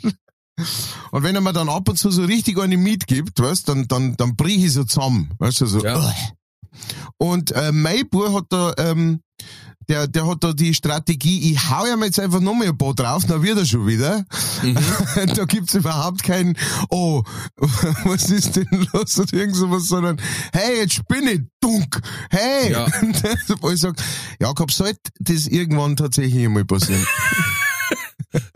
[1.11, 3.89] Und wenn er mir dann ab und zu so richtig eine Miet gibt, weißt dann,
[3.89, 5.83] dann, dann brich ich so zusammen, weißt du, so.
[5.83, 6.15] Ja.
[7.19, 9.21] Und äh, mein Bub hat da, ähm,
[9.89, 13.25] der, der hat da die Strategie, ich hau ihm jetzt einfach nochmal ein paar drauf,
[13.27, 14.25] dann wird er schon wieder.
[15.35, 16.57] da gibt's überhaupt kein,
[16.91, 17.23] oh,
[18.05, 20.21] was ist denn los oder irgend sowas, sondern,
[20.53, 22.73] hey, jetzt spinne ich, dunk, hey.
[22.73, 22.87] Ja.
[23.61, 23.97] Wo ich sag,
[24.41, 27.07] Jakob, sollte das irgendwann tatsächlich einmal passieren?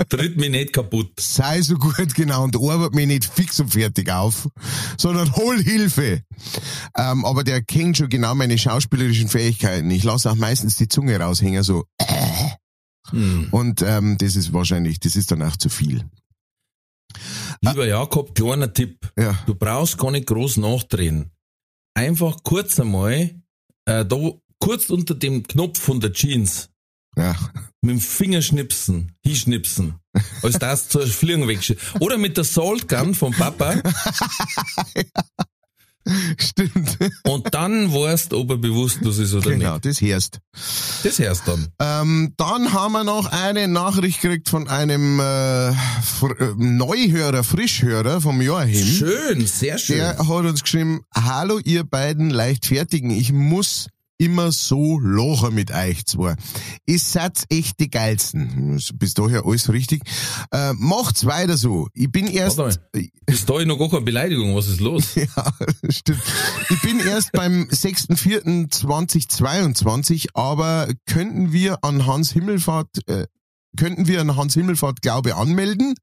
[0.09, 1.13] Tritt mich nicht kaputt.
[1.19, 4.49] sei so gut genau und arbeit mich nicht fix und fertig auf,
[4.97, 6.23] sondern hol Hilfe.
[6.97, 9.91] Ähm, aber der kennt schon genau meine schauspielerischen Fähigkeiten.
[9.91, 11.85] Ich lasse auch meistens die Zunge raushängen, so.
[13.11, 13.49] Hm.
[13.51, 16.05] Und ähm, das ist wahrscheinlich, das ist dann auch zu viel.
[17.61, 19.11] Lieber Jakob, kleiner Tipp.
[19.19, 19.39] Ja.
[19.47, 21.31] Du brauchst gar nicht groß nachdrehen.
[21.95, 23.35] Einfach kurz einmal,
[23.87, 24.17] äh, da,
[24.61, 26.71] kurz unter dem Knopf von der Jeans,
[27.17, 27.35] Ja.
[27.81, 29.95] Mit dem Fingerschnipsen, hinschnipsen.
[30.43, 32.01] Als das zur Fliegen wegschießen.
[32.01, 33.77] Oder mit der Salt Gun vom Papa.
[36.39, 36.97] Stimmt.
[37.25, 39.85] Und dann weißt, ob er bewusstlos ist oder Genau, nicht.
[39.85, 40.39] das hörst.
[41.03, 41.69] Das hörst du dann.
[41.81, 48.23] Ähm, dann haben wir noch eine Nachricht gekriegt von einem äh, Fr äh, Neuhörer, Frischhörer
[48.23, 48.87] vom Joachim.
[48.87, 49.99] Schön, sehr schön.
[49.99, 56.05] Der hat uns geschrieben, hallo ihr beiden Leichtfertigen, ich muss immer so lachen mit euch
[56.07, 56.35] zwei.
[56.87, 58.79] Ihr seid echt die geilsten.
[58.95, 60.03] Bis daher alles richtig.
[60.51, 61.89] Äh, macht's weiter so.
[61.95, 62.61] Ich bin erst...
[63.27, 65.15] Bis dahin noch gar keine Beleidigung, was ist los?
[65.19, 65.27] Ja,
[65.89, 66.23] stimmt.
[66.71, 73.27] Ich bin erst beim 6.4.2022, aber könnten wir an Hans Himmelfahrt, äh,
[73.77, 75.95] könnten wir an Hans Himmelfahrt Glaube anmelden?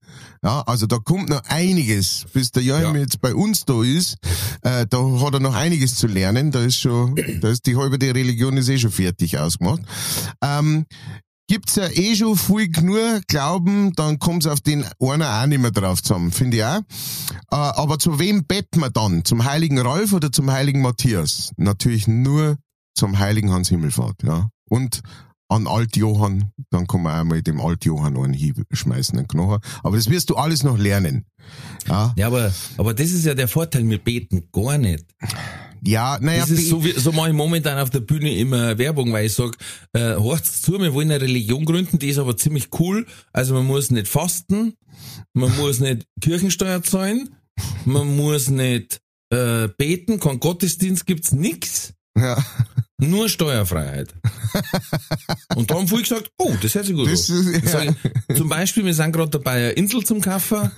[0.44, 3.02] Ja, also da kommt noch einiges, bis der Joachim Ja.
[3.02, 4.18] jetzt bei uns da ist.
[4.62, 6.52] Äh, da hat er noch einiges zu lernen.
[6.52, 9.82] Da ist schon, da ist die halbe der Religion ist eh schon fertig ausgemacht.
[10.42, 10.86] Ähm,
[11.48, 15.70] Gibt's ja eh schon viel nur Glauben, dann kommt's auf den einer auch nicht mehr
[15.70, 16.80] drauf zusammen, finde ich auch.
[17.52, 19.24] Äh, aber zu wem betten wir dann?
[19.26, 21.52] Zum heiligen Ralf oder zum heiligen Matthias?
[21.58, 22.58] Natürlich nur
[22.96, 24.50] zum heiligen Hans Himmelfahrt, ja.
[24.70, 25.02] Und
[25.48, 29.60] an Alt Johann, dann kann man auch mal dem Alt Johann einen hinschmeißen, einen Knochen.
[29.84, 31.26] Aber das wirst du alles noch lernen.
[31.88, 35.06] Ja, Ja, aber, aber das ist ja der Vorteil, wir beten gar nicht.
[35.84, 39.14] ja naja, Das ist so, wie, so mache ich momentan auf der Bühne immer Werbung,
[39.14, 39.56] weil ich sag,
[39.94, 43.06] äh, horcht's zu, wir wollen eine Religion gründen, die ist aber ziemlich cool.
[43.32, 44.74] Also man muss nicht fasten,
[45.34, 47.36] man muss nicht Kirchensteuer zahlen,
[47.86, 51.94] man muss nicht äh, beten, kein Gottesdienst gibt's nix.
[52.18, 52.44] ja,
[52.98, 54.14] Nur Steuerfreiheit.
[55.56, 57.54] Und da haben viele gesagt, oh, das hört sich gut Das an.
[57.54, 57.84] ist- ja.
[58.30, 60.72] Ich, zum Beispiel, wir sind gerade dabei, eine Insel zum Kaufen.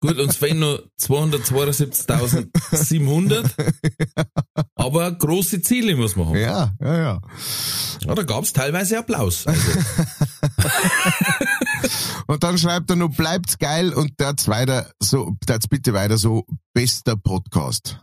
[0.00, 3.44] Gut, uns fehlen noch 272.700.
[4.74, 6.36] Aber große Ziele muss man haben.
[6.36, 7.20] ja, ja, ja.
[8.06, 9.46] Ja, da gab's teilweise Applaus.
[9.46, 9.62] Also,
[12.26, 16.44] Und dann schreibt er noch, bleibt's geil und der's weiter so, der's bitte weiter so,
[16.72, 18.00] bester Podcast.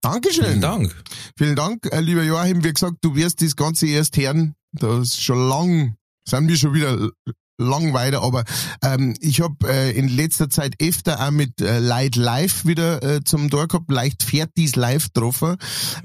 [0.00, 0.44] Dankeschön.
[0.44, 1.02] vielen Dank.
[1.36, 2.64] Vielen Dank, äh, lieber Joachim.
[2.64, 4.54] Wie gesagt, du wirst das Ganze erst hören.
[4.72, 7.10] Das ist schon lang, sind wir schon wieder
[7.58, 8.44] lang weiter, aber
[8.82, 13.24] ähm, ich habe äh, in letzter Zeit öfter auch mit äh, Light Live wieder äh,
[13.24, 15.56] zum Tor gehabt, leicht Fertis live getroffen,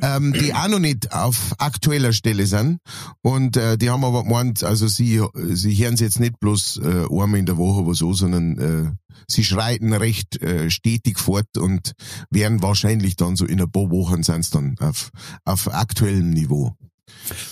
[0.01, 2.79] ähm, die auch noch nicht auf aktueller Stelle sind.
[3.21, 7.39] Und äh, die haben aber gemeint, also sie, sie hören jetzt nicht bloß äh, einmal
[7.39, 11.93] in der Woche oder so, sondern äh, sie schreiten recht äh, stetig fort und
[12.29, 15.11] werden wahrscheinlich dann so in ein paar Wochen sind's dann auf,
[15.45, 16.75] auf aktuellem Niveau.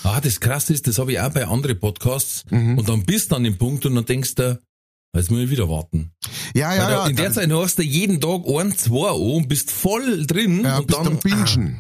[0.04, 2.44] Ah, das krasse ist, das habe ich auch bei anderen Podcasts.
[2.50, 2.78] Mhm.
[2.78, 4.60] Und dann bist du an dem Punkt und dann denkst du,
[5.16, 6.12] jetzt muss ich wieder warten.
[6.56, 7.08] Ja, ja, da- ja.
[7.08, 10.62] in der Zeit hast du jeden Tag ein, zwei an und bist voll drin.
[10.64, 11.80] ja und bist dann, am Bingen.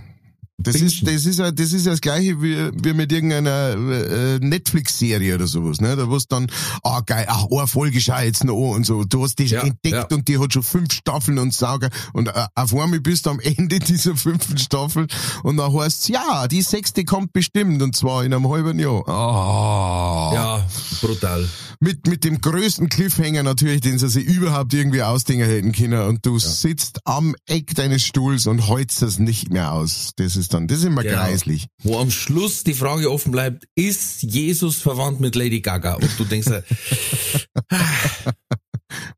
[0.63, 4.39] Das ist, das ist ja, das ist ja das gleiche wie, wie mit irgendeiner äh,
[4.39, 5.95] Netflix-Serie oder sowas, ne?
[5.95, 6.47] Da wo dann,
[6.83, 9.03] ah geil, ach, eine Folge schau ich jetzt noch und so.
[9.03, 10.17] Du hast die Ja, entdeckt ja.
[10.17, 11.89] und die hat schon fünf Staffeln und sauger.
[12.13, 15.07] Und äh, auf einmal bist du am Ende dieser fünften Staffel
[15.43, 19.07] und dann heißt's, ja, die sechste kommt bestimmt und zwar in einem halben Jahr.
[19.07, 20.31] Ah.
[20.33, 20.67] Ja,
[21.01, 21.47] brutal.
[21.79, 26.07] Mit, mit dem größten Cliffhanger natürlich, den sie sich überhaupt irgendwie ausdenken hätten können.
[26.07, 30.11] Und du sitzt am Eck deines Stuhls und holst es nicht mehr aus.
[30.15, 31.15] Das ist dann, das ist immer Genau.
[31.15, 31.67] greislich.
[31.83, 35.95] Wo am Schluss die Frage offen bleibt, ist Jesus verwandt mit Lady Gaga?
[35.95, 36.47] Und du denkst,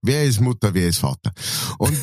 [0.01, 1.31] Wer ist Mutter, wer ist Vater?
[1.77, 1.97] Und,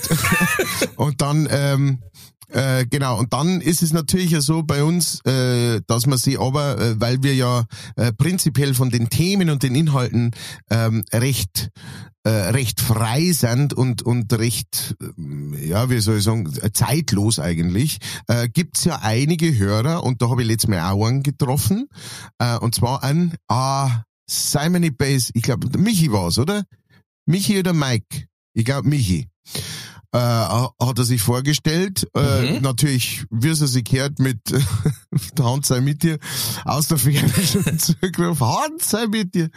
[0.96, 2.02] und dann, ähm,
[2.52, 6.78] äh, genau, und dann ist es natürlich so bei uns, äh, dass man sie aber,
[6.78, 7.64] äh, weil wir ja
[7.96, 10.32] äh, prinzipiell von den Themen und den Inhalten
[10.70, 11.70] ähm, recht
[12.24, 17.98] äh, recht frei sind und und recht ähm, ja wie soll ich sagen zeitlos eigentlich
[18.28, 21.88] äh, gibt's ja einige Hörer und da habe ich letztes Mal auch einen getroffen
[22.38, 26.64] äh, und zwar an ah, Simony Base ich glaube Michi war's oder?
[27.24, 28.26] Michi oder Mike?
[28.52, 29.26] Ich glaube Michi
[30.12, 32.08] äh, hat er sich vorgestellt.
[32.14, 32.62] Äh, Mhm.
[32.62, 34.38] Natürlich, wie es sich gehört, mit
[35.38, 36.18] der Hand sei mit dir
[36.64, 39.50] aus der Ferne schon zugerufen, Hand sei mit dir.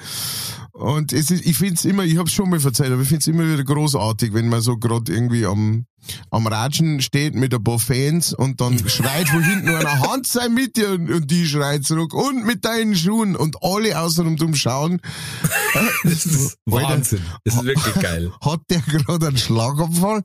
[0.72, 3.52] Und es ist, ich find's immer, ich hab's schon mal verzeiht, aber ich find's immer
[3.52, 5.86] wieder großartig, wenn man so gerade irgendwie am,
[6.30, 10.50] am Ratschen steht mit ein paar Fans und dann schreit von hinten einer Hand sei
[10.50, 14.56] mit dir und, und die schreit zurück und mit deinen Schuhen und alle außenrum drum
[14.56, 15.02] schauen.
[16.04, 16.90] das ist Alter.
[16.90, 17.22] Wahnsinn.
[17.44, 18.32] Das ist wirklich geil.
[18.42, 20.24] hat der gerade einen Schlaganfall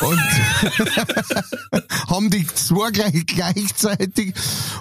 [0.00, 0.20] und
[2.08, 4.34] haben die zwei gleich, gleichzeitig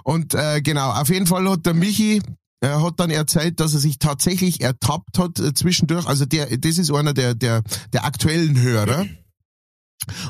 [0.04, 2.22] und äh, genau, auf jeden Fall hat der Michi
[2.62, 6.08] er hat dann erzählt, dass er sich tatsächlich ertappt hat äh, zwischendurch.
[6.08, 9.06] Also der, das ist einer der der der aktuellen Hörer.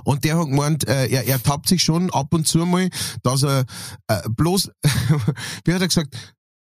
[0.03, 2.89] Und der hat gemeint, äh, er, er tappt sich schon ab und zu mal,
[3.23, 3.65] dass er
[4.07, 4.69] äh, bloß,
[5.65, 6.15] wie hat er gesagt,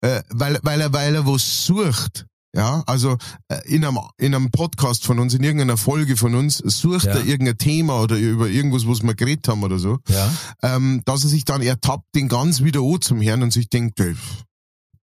[0.01, 2.25] äh, weil, weil er, weil er was sucht.
[2.55, 3.17] Ja, also
[3.49, 7.15] äh, in einem, in einem Podcast von uns, in irgendeiner Folge von uns, sucht Ja.
[7.15, 10.31] er irgendein Thema oder über irgendwas, was wir geredet haben oder so, Ja.
[10.63, 13.99] ähm, dass er sich dann ertappt, den ganz wieder an zum Herrn und sich denkt,
[13.99, 14.15] ey,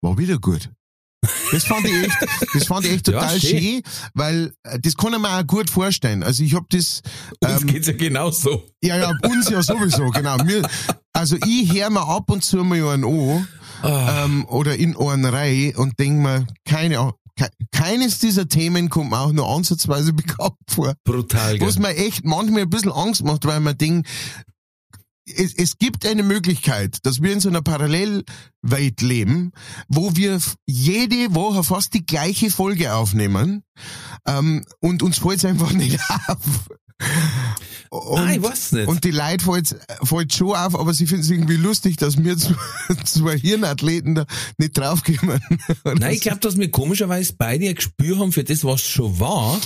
[0.04, 0.70] war wieder gut.
[1.52, 2.18] Das fand ich echt,
[2.54, 3.60] das fand ich echt Ja, total schön.
[3.60, 3.82] schön,
[4.14, 6.24] weil äh, das kann ich mir auch gut vorstellen.
[6.24, 7.02] Also ich hab das,
[7.40, 8.64] Uns ähm, geht's ja genauso.
[8.82, 10.38] ja, ja, uns ja sowieso, genau.
[10.44, 10.68] Mir,
[11.14, 13.48] also ich hör mir ab und zu mal einen an,
[13.84, 18.90] Ah, ähm, oder in einen Reihe und denk mir, keine Ahnung, ke keines dieser Themen
[18.90, 20.94] kommt mir auch nur ansatzweise bekannt vor.
[21.04, 21.58] brutal.
[21.58, 21.68] Gell?
[21.68, 24.08] Was mir echt manchmal ein bisschen Angst macht, weil man denkt,
[25.26, 29.52] es, es gibt eine Möglichkeit, dass wir in so einer Parallelwelt leben,
[29.88, 33.64] wo wir jede Woche fast die gleiche Folge aufnehmen
[34.26, 36.70] ähm, und uns fällt's einfach nicht auf.
[37.90, 38.88] Und, Nein, ich weiß nicht.
[38.88, 42.38] und die Leute fällt's, fällt's schon auf, aber sie finden es irgendwie lustig, dass wir
[42.38, 42.56] zwei,
[43.04, 44.26] zwei Hirnathleten da
[44.58, 45.42] nicht draufkommen.
[45.84, 49.60] Nein, ich glaube, dass wir komischerweise beide ein Gespür haben für das, was schon war,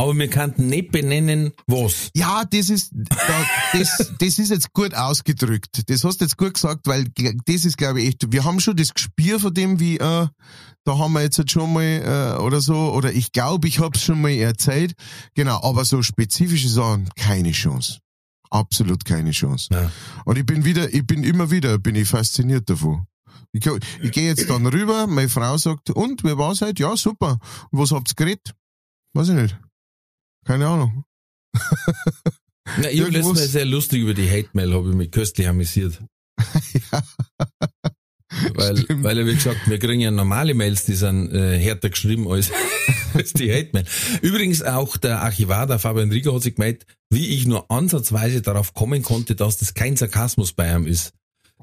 [0.00, 2.10] aber wir könnten nicht benennen, was.
[2.14, 5.82] Ja, das ist, da, das, das ist jetzt gut ausgedrückt.
[5.88, 8.76] Das hast du jetzt gut gesagt, weil das ist, glaube ich, echt, wir haben schon
[8.76, 10.28] das Gespür von dem, wie, äh,
[10.84, 14.00] da haben wir jetzt halt schon mal, äh, oder so, oder ich glaube, ich hab's
[14.02, 14.94] schon mal erzählt.
[15.34, 17.98] Genau, aber so spezifische Sachen, keine Chance.
[18.50, 19.68] Absolut keine Chance.
[19.72, 19.90] Ja.
[20.24, 23.06] Und ich bin wieder, ich bin immer wieder, bin ich fasziniert davon.
[23.50, 23.66] Ich,
[24.00, 26.82] ich gehe jetzt dann rüber, meine Frau sagt, und, wer war's heute?
[26.84, 27.38] Ja, super.
[27.70, 28.54] Und was habt's geredet?
[29.12, 29.58] Weiß ich nicht.
[30.48, 31.04] Keine Ahnung.
[32.78, 36.02] Na, ich habe letztes Mal sehr lustig über die Hate-Mail, habe ich mich köstlich amüsiert.
[38.54, 39.04] Weil, Stimmt.
[39.04, 42.50] weil, wie gesagt, wir kriegen ja normale Mails, die sind äh, härter geschrieben als,
[43.14, 43.84] als die Hate-Mail.
[44.22, 48.74] Übrigens auch der Archivar, der Fabian Rieger, hat sich gemeldet, wie ich nur ansatzweise darauf
[48.74, 51.12] kommen konnte, dass das kein Sarkasmus bei ihm ist.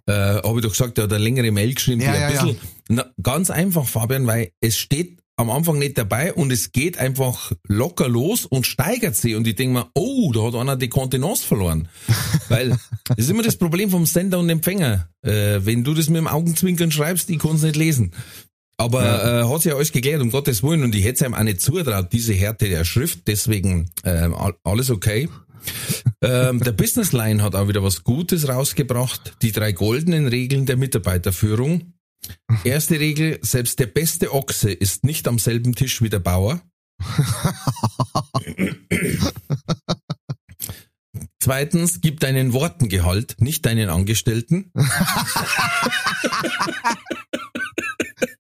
[0.06, 2.44] Äh, habe ich doch gesagt, er hat eine längere Mail geschrieben, die Ja, ein ja,
[2.44, 2.58] bisschen,
[2.90, 7.52] Na, ganz einfach, Fabian, weil es steht am Anfang nicht dabei und es geht einfach
[7.68, 11.46] locker los und steigert sich und ich denke mir, oh, da hat einer die Kontenance
[11.46, 11.90] verloren.
[12.50, 15.10] Weil das ist immer das Problem vom Sender und Empfänger.
[15.24, 18.12] Äh, wenn du das mit dem Augenzwinkern schreibst, ich kann es nicht lesen.
[18.78, 20.84] Aber äh, hat sich ja alles geklärt, um Gottes Willen.
[20.84, 23.28] Und ich hätte es ihm auch nicht zutraut, diese Härte der Schrift.
[23.28, 25.30] Deswegen all- alles okay.
[26.22, 29.36] ähm, der Business Line hat auch wieder was Gutes rausgebracht.
[29.42, 31.94] Die drei goldenen Regeln der Mitarbeiterführung.
[32.64, 36.62] Erste Regel, selbst der beste Ochse ist nicht am selben Tisch wie der Bauer.
[41.40, 44.72] Zweitens, gib deinen Worten Gehalt, nicht deinen Angestellten.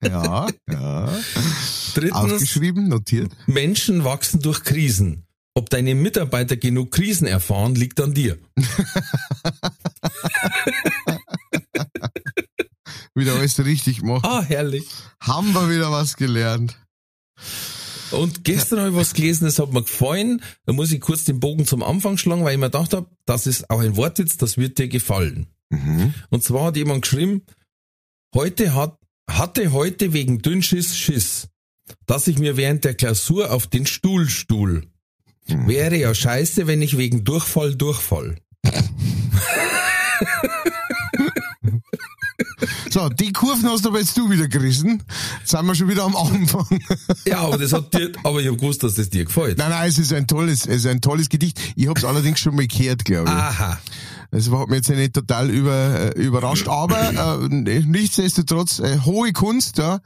[0.03, 1.09] Ja, ja.
[1.93, 3.31] Drittens, Aufgeschrieben, notiert.
[3.47, 5.25] Menschen wachsen durch Krisen.
[5.55, 8.37] Ob deine Mitarbeiter genug Krisen erfahren, liegt an dir.
[13.15, 14.25] Wieder alles richtig gemacht.
[14.25, 14.85] Ah, herrlich.
[15.21, 16.77] Haben wir wieder was gelernt.
[18.11, 20.41] Und gestern habe ich was gelesen, das hat mir gefallen.
[20.65, 23.47] Da muss ich kurz den Bogen zum Anfang schlagen, weil ich mir gedacht habe, das
[23.47, 25.47] ist auch ein Wortwitz, das wird dir gefallen.
[25.69, 26.13] Mhm.
[26.29, 27.43] Und zwar hat jemand geschrieben,
[28.33, 28.99] heute hat,
[29.29, 31.47] hatte heute wegen Dünnschiss Schiss,
[32.05, 34.87] dass ich mir während der Klausur auf den Stuhl stuhl.
[35.47, 35.67] Mhm.
[35.67, 38.37] Wäre ja scheiße, wenn ich wegen Durchfall durchfall.
[42.95, 45.03] So, die Kurven hast aber jetzt du wieder gerissen.
[45.39, 46.79] Jetzt sind wir schon wieder am Anfang.
[47.25, 49.57] Ja, aber das hat dir, aber ich habe gewusst, dass das dir gefällt.
[49.57, 51.59] Nein, nein, es ist ein tolles, es ist ein tolles Gedicht.
[51.75, 53.35] Ich habe es allerdings schon mal gehört, glaube ich.
[53.35, 53.81] Aha.
[54.31, 59.77] Das hat mich jetzt nicht total über, äh, überrascht, aber äh, nichtsdestotrotz äh, hohe Kunst,
[59.77, 59.99] ja.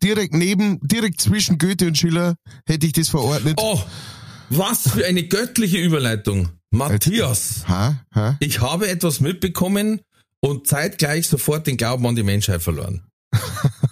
[0.00, 3.58] Direkt neben, direkt zwischen Goethe und Schiller hätte ich das verordnet.
[3.60, 3.80] Oh,
[4.50, 6.50] was für eine göttliche Überleitung.
[6.70, 8.36] Matthias, Ha, ha.
[8.38, 10.00] ich habe etwas mitbekommen
[10.40, 13.06] und zeitgleich sofort den Glauben an die Menschheit verloren.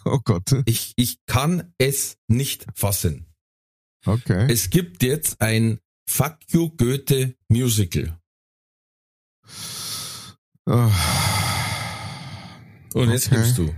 [0.06, 0.54] Oh Gott.
[0.66, 3.24] Ich, ich kann es nicht fassen.
[4.04, 4.46] Okay.
[4.52, 8.18] Es gibt jetzt ein Fuck You Goethe Musical.
[10.66, 10.90] Oh.
[12.94, 13.36] Und jetzt Okay.
[13.36, 13.74] gibst du.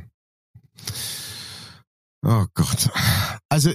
[2.24, 2.90] Oh Gott.
[3.48, 3.70] Also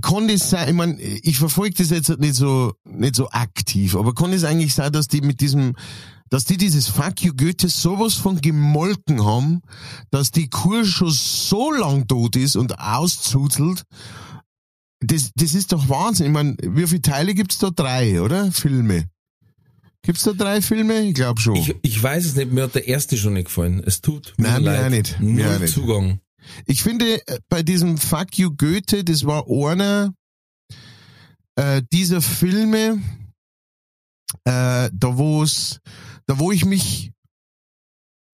[0.00, 4.14] kann das sein, ich mein, ich verfolge das jetzt nicht so nicht so aktiv, aber
[4.14, 5.76] kann es eigentlich sein, dass die mit diesem,
[6.30, 9.62] dass die dieses Fuck you Goethe sowas von gemolken haben,
[10.10, 13.82] dass die Kur schon so lang tot ist und auszuzelt.
[15.00, 16.26] Das, das ist doch Wahnsinn.
[16.26, 17.70] Ich meine, wie viele Teile gibt's da?
[17.70, 18.50] Drei, oder?
[18.50, 19.08] Filme.
[20.02, 21.00] Gibt's da drei Filme?
[21.02, 21.56] Ich glaube schon.
[21.56, 23.82] Ich, ich weiß es nicht, mir hat der erste schon nicht gefallen.
[23.84, 24.84] Es tut mir Nein, mir leid.
[24.84, 25.20] auch nicht.
[25.20, 25.74] Mir Null nicht.
[25.74, 26.20] Zugang.
[26.64, 30.14] Ich finde, äh, bei diesem Fuck You Goethe, das war einer
[31.56, 33.02] äh, dieser Filme,
[34.44, 35.80] äh, da wo es,
[36.26, 37.12] da wo ich mich,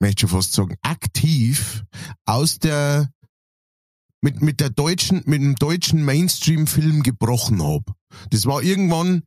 [0.00, 1.84] möchte schon fast sagen, aktiv
[2.24, 3.10] aus der
[4.24, 7.92] mit, mit der deutschen, mit dem deutschen Mainstream-Film gebrochen hab.
[8.30, 9.22] Das war irgendwann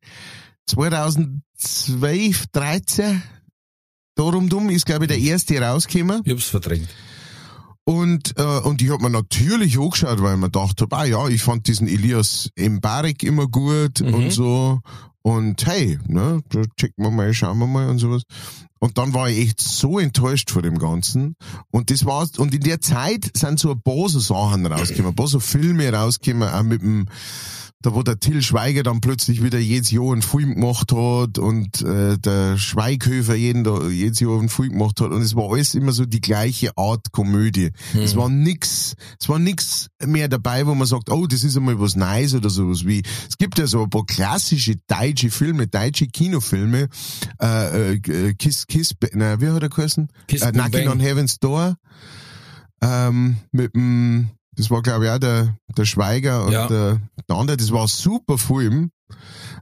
[0.68, 3.22] 2012, 13,
[4.16, 6.22] darum dumm ist, glaube ich, der erste rausgekommen.
[6.24, 6.88] Ich hab's verdrängt.
[7.88, 11.28] Und, äh, und ich hab mir natürlich angeschaut, weil ich mir gedacht hab, ah ja,
[11.28, 14.14] ich fand diesen Elias Mbarek immer gut Mhm.
[14.14, 14.82] und so.
[15.26, 18.22] Und hey, ne, da checken wir mal, schauen wir mal und sowas.
[18.78, 21.36] Und dann war ich echt so enttäuscht von dem Ganzen.
[21.72, 22.38] Und das war's.
[22.38, 25.92] Und in der Zeit sind so ein paar so Sachen rausgekommen, ein paar so Filme
[25.92, 27.08] rausgekommen, auch mit dem,
[27.86, 31.82] da wo der Till Schweiger dann plötzlich wieder jedes Jahr einen Film gemacht hat und
[31.82, 35.12] äh, der Schweighöfer jeden da, jedes Jahr einen Film gemacht hat.
[35.12, 37.72] Und es war alles immer so die gleiche Art Komödie.
[37.94, 41.80] Es war nix, es war nix mehr dabei, wo man sagt, oh, das ist einmal
[41.80, 46.08] was Neues oder sowas wie, es gibt ja so ein paar klassische deutsche Filme, deutsche
[46.08, 46.88] Kinofilme,
[47.42, 50.08] äh, äh, Kiss, Kiss, na, wie hat er geheißen?
[50.28, 51.76] Kiss äh, Knocking on Heaven's Door,
[52.82, 56.68] ähm, mit dem, das war glaube ich auch der, der Schweiger und Ja.
[56.68, 58.92] der, der andere, das war ein super Film.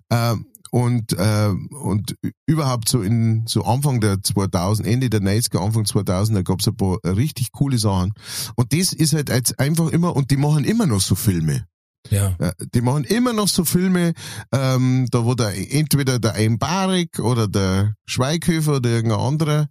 [0.10, 1.50] Ähm, und, äh,
[1.84, 2.16] und
[2.48, 6.76] überhaupt so in so Anfang der 2000, Ende der 90er, Anfang 2000, da gab's ein
[6.76, 8.14] paar richtig coole Sachen.
[8.56, 11.68] Und das ist halt jetzt einfach immer, und die machen immer noch so Filme.
[12.10, 12.36] Ja.
[12.42, 14.14] Ja, die machen immer noch so Filme,
[14.52, 19.68] ähm, da wo der entweder der Einbarik oder der Schweighöfer oder irgendein anderer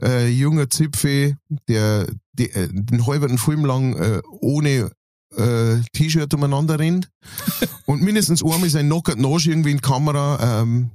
[0.00, 1.36] äh, junger Zipfel,
[1.68, 2.06] der
[2.38, 4.90] die, äh, den halben Film lang äh, ohne
[5.36, 7.10] äh, T-Shirt umeinander rennt
[7.86, 10.90] und mindestens einmal sein Knockert Nose irgendwie in Kamera ähm,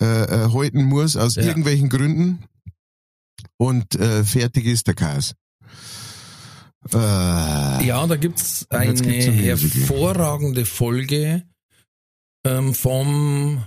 [0.00, 0.06] äh,
[0.46, 1.42] äh, halten muss, aus Ja.
[1.42, 2.44] irgendwelchen Gründen.
[3.58, 5.34] Und äh, fertig ist der Chaos.
[6.92, 6.96] Äh,
[7.86, 11.42] Ja, da gibt's Und eine gibt's hervorragende Folge
[12.46, 13.64] ähm, vom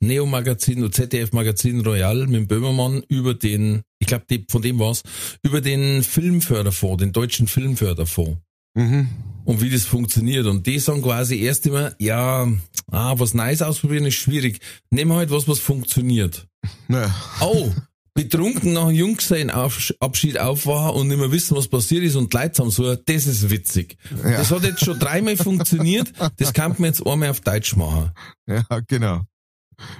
[0.00, 5.02] Neo-Magazin oder ZDF-Magazin Royal mit Böhmermann über den, ich glaube, von dem war's,
[5.42, 8.38] über den Filmförderfonds, den deutschen Filmförderfonds.
[8.74, 9.08] mhm.
[9.44, 10.46] Und wie das funktioniert.
[10.46, 12.46] Und die sagen quasi erst immer, ja,
[12.90, 14.60] ah, was Neues ausprobieren ist schwierig.
[14.90, 16.46] Nehmen wir halt was, was funktioniert.
[16.88, 17.14] Ja.
[17.40, 17.72] Oh,
[18.14, 22.70] betrunken nach einem Junggesellenabschied aufwachen und nicht mehr wissen, was passiert ist und Leute haben
[22.70, 23.96] so, das ist witzig.
[24.22, 24.32] Ja.
[24.32, 28.10] Das hat jetzt schon dreimal funktioniert, das kann man jetzt einmal auf Deutsch machen.
[28.46, 29.22] Ja, genau.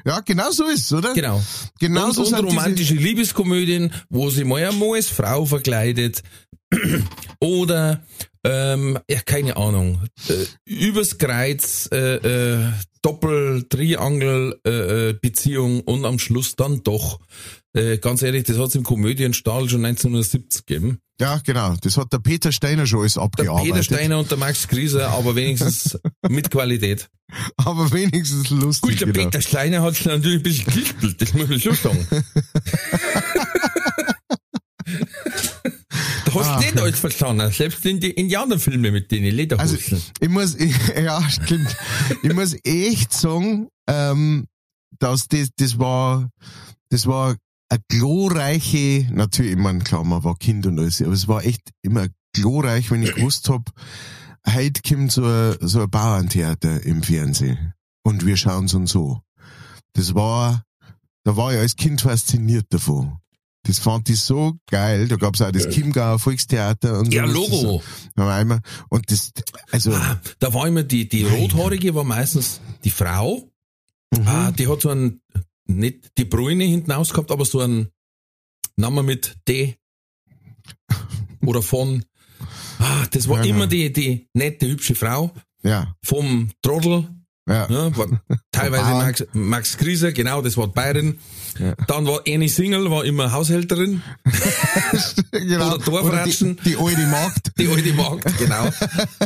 [0.04, 1.14] Ja, genau so ist oder?
[1.14, 1.42] Genau.
[1.78, 6.22] Genau und, so und romantische Liebeskomödien, wo sie mal einmal als Frau verkleidet
[7.40, 8.02] oder
[8.44, 16.04] ähm, ja, keine Ahnung, äh, übers Kreuz, äh, äh, Doppel, Triangel, äh, äh, Beziehung und
[16.04, 17.20] am Schluss dann doch.
[17.72, 20.98] Äh, ganz ehrlich, das hat's im Komödienstall schon 1970 gegeben.
[21.20, 21.76] ja, genau.
[21.80, 23.72] Das hat der Peter Steiner schon alles Der abgearbeitet.
[23.72, 25.96] Peter Steiner und der Max Grieser, aber wenigstens
[26.28, 27.08] mit Qualität.
[27.56, 28.90] Aber wenigstens lustig.
[28.90, 29.24] Gut, der genau.
[29.26, 32.06] Peter Steiner hat's natürlich ein bisschen gespielt, das muss ich schon sagen.
[36.24, 40.02] Da hast Ah, du nicht alles verstanden, selbst in die Indianerfilme mit den Also, Lederhosen.
[40.20, 41.76] ich muss, ich, ja, stimmt.
[42.22, 44.46] ich muss echt sagen, ähm,
[44.98, 46.28] dass das, das war,
[46.90, 47.36] das war
[47.70, 51.70] eine glorreiche, natürlich, ich meine, klar, man war Kind und alles, aber es war echt
[51.82, 53.70] immer glorreich, wenn ich gewusst hab,
[54.46, 59.22] heute kommt so ein, so ein Bauerntheater im Fernsehen und wir schauen's uns so.
[59.92, 60.64] Das war,
[61.24, 63.18] da war ich als Kind fasziniert davon.
[63.64, 65.06] Das fand ich so geil.
[65.06, 67.12] Da gab's auch das Chiemgauer Volkstheater und so.
[67.12, 67.82] Ja, Logo.
[68.14, 69.32] Da war immer, und das,
[69.70, 73.48] also, Ah, da war immer die, die Rothaarige war meistens die Frau.
[74.16, 74.26] Mhm.
[74.26, 75.20] Ah, die hat so ein,
[75.78, 77.88] nicht die Brüne hinten aus gehabt, aber so ein
[78.76, 79.76] Name mit D.
[81.44, 82.04] Oder von.
[82.78, 83.88] Ah, das war Ja, immer genau.
[83.88, 87.08] die, die nette, hübsche Frau ja, vom Trottel.
[87.48, 87.90] ja, Ja,
[88.52, 88.84] teilweise.
[88.90, 91.18] Max, Max Grieser, genau, das war Bayern.
[91.58, 91.74] Ja.
[91.86, 94.02] Dann war Annie Single, war immer Haushälterin,
[95.32, 95.74] genau.
[95.74, 96.56] Oder Dorfratschen.
[96.64, 98.70] die, die alte Magd, die alte Magd, genau.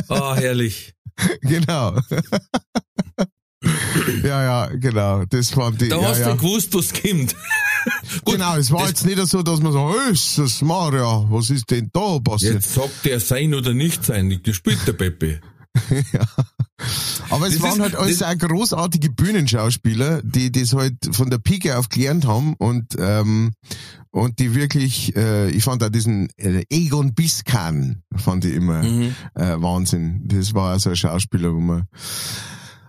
[0.09, 0.93] Ah, herrlich.
[1.41, 1.97] genau.
[4.23, 6.31] Ja, ja, genau, das fand ich, Da ja, hast ja.
[6.31, 7.35] du gewusst, was kommt.
[8.25, 11.69] Gut, genau, es war das- jetzt nicht so, dass man so, Jesus Maria, was ist
[11.71, 12.55] denn da passiert?
[12.55, 15.39] Jetzt sagt der sein oder nicht sein, das spielt der Pepe.
[17.29, 21.29] Aber es Das waren ist- halt alles das- auch großartige Bühnenschauspieler, die das halt von
[21.29, 23.53] der Pike auf gelernt haben und ähm,
[24.11, 29.13] und die wirklich, äh, ich fand auch diesen äh, Egon Biskan, fand ich immer Mhm.
[29.35, 30.21] äh, Wahnsinn.
[30.25, 31.83] Das war auch so ein Schauspieler, wo man.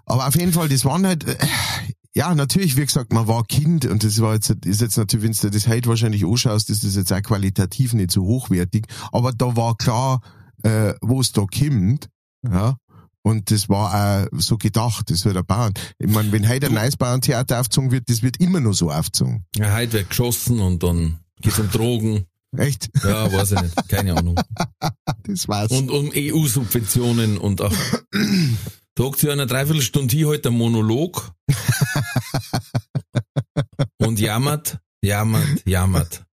[0.07, 1.37] Aber auf jeden Fall, das waren halt, äh,
[2.15, 5.51] ja, natürlich, wie gesagt, man war Kind und das war jetzt, ist jetzt natürlich, wenn
[5.51, 8.87] du das heute wahrscheinlich anschaust, ist das jetzt auch qualitativ nicht so hochwertig.
[9.13, 10.21] Aber da war klar,
[10.63, 12.09] äh, wo es da kommt,
[12.43, 12.77] ja.
[13.23, 15.73] Und das war auch so gedacht, das wird ein Bauern.
[15.99, 19.45] Ich meine, wenn heute ein neues Bauerntheater aufgezogen wird, das wird immer nur so aufgezogen.
[19.57, 22.27] Ja, heute wird geschossen und dann geht's um Drogen.
[22.57, 22.89] Echt?
[23.03, 23.89] Ja, weiß ich nicht.
[23.89, 24.37] Keine Ahnung.
[25.25, 25.73] Das war's.
[25.73, 27.73] Und um EU-Subventionen und ach.
[28.97, 31.31] Da hockt sich einer Dreiviertelstunde hier heute ein Monolog
[33.99, 36.25] und jammert, jammert, jammert.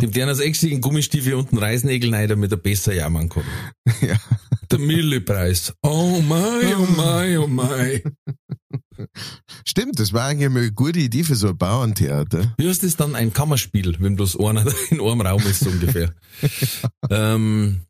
[0.00, 3.44] Gibt einer das extra in Gummistiefel und einen Reißnägel rein, damit er besser jammern kann.
[4.00, 4.16] ja.
[4.70, 5.74] Der Millipreis.
[5.82, 8.02] Oh my, oh my, oh my.
[9.66, 12.54] Stimmt, das war eigentlich eine gute Idee für so ein Bauerntheater.
[12.56, 13.14] Wie heißt das dann?
[13.14, 16.14] Ein Kammerspiel, wenn bloß einer in einem Raum ist, so ungefähr.
[17.10, 17.82] ähm,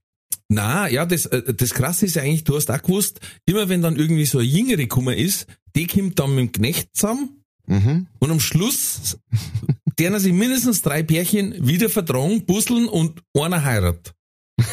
[0.49, 3.83] na, ja, das, äh, das Krasse ist ja eigentlich, du hast auch gewusst, immer wenn
[3.83, 5.47] dann irgendwie so ein Jüngere Kummer ist,
[5.77, 7.39] die kommt dann mit dem Knecht zusammen
[7.69, 8.07] Mhm.
[8.19, 9.19] und am Schluss
[9.99, 14.15] deren sich mindestens drei Pärchen wieder vertragen, busseln und einer heiratet.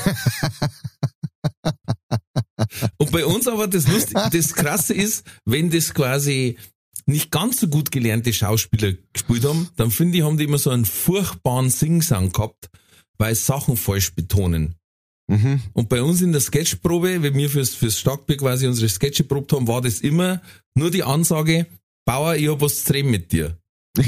[2.98, 6.58] und bei uns aber das Lustige, das Krasse ist, wenn das quasi
[7.06, 10.70] nicht ganz so gut gelernte Schauspieler gespielt haben, dann finde ich, haben die immer so
[10.70, 12.70] einen furchtbaren Singsang gehabt,
[13.18, 14.76] weil Sachen falsch betonen.
[15.28, 15.62] Mhm.
[15.74, 19.52] Und bei uns in der Sketchprobe, wenn wir fürs, fürs Starkbier quasi unsere Sketche probt
[19.54, 20.42] haben, war das immer
[20.76, 21.66] nur die Ansage,
[22.06, 23.58] Bauer, ich hab was zu reden mit dir.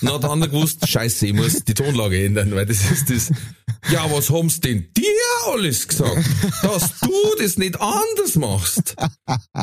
[0.00, 3.32] Dann hat der andere gewusst, scheiße, ich muss die Tonlage ändern, weil das ist das,
[3.90, 6.24] ja, was haben's denn dir alles gesagt,
[6.62, 8.94] dass du das nicht anders machst?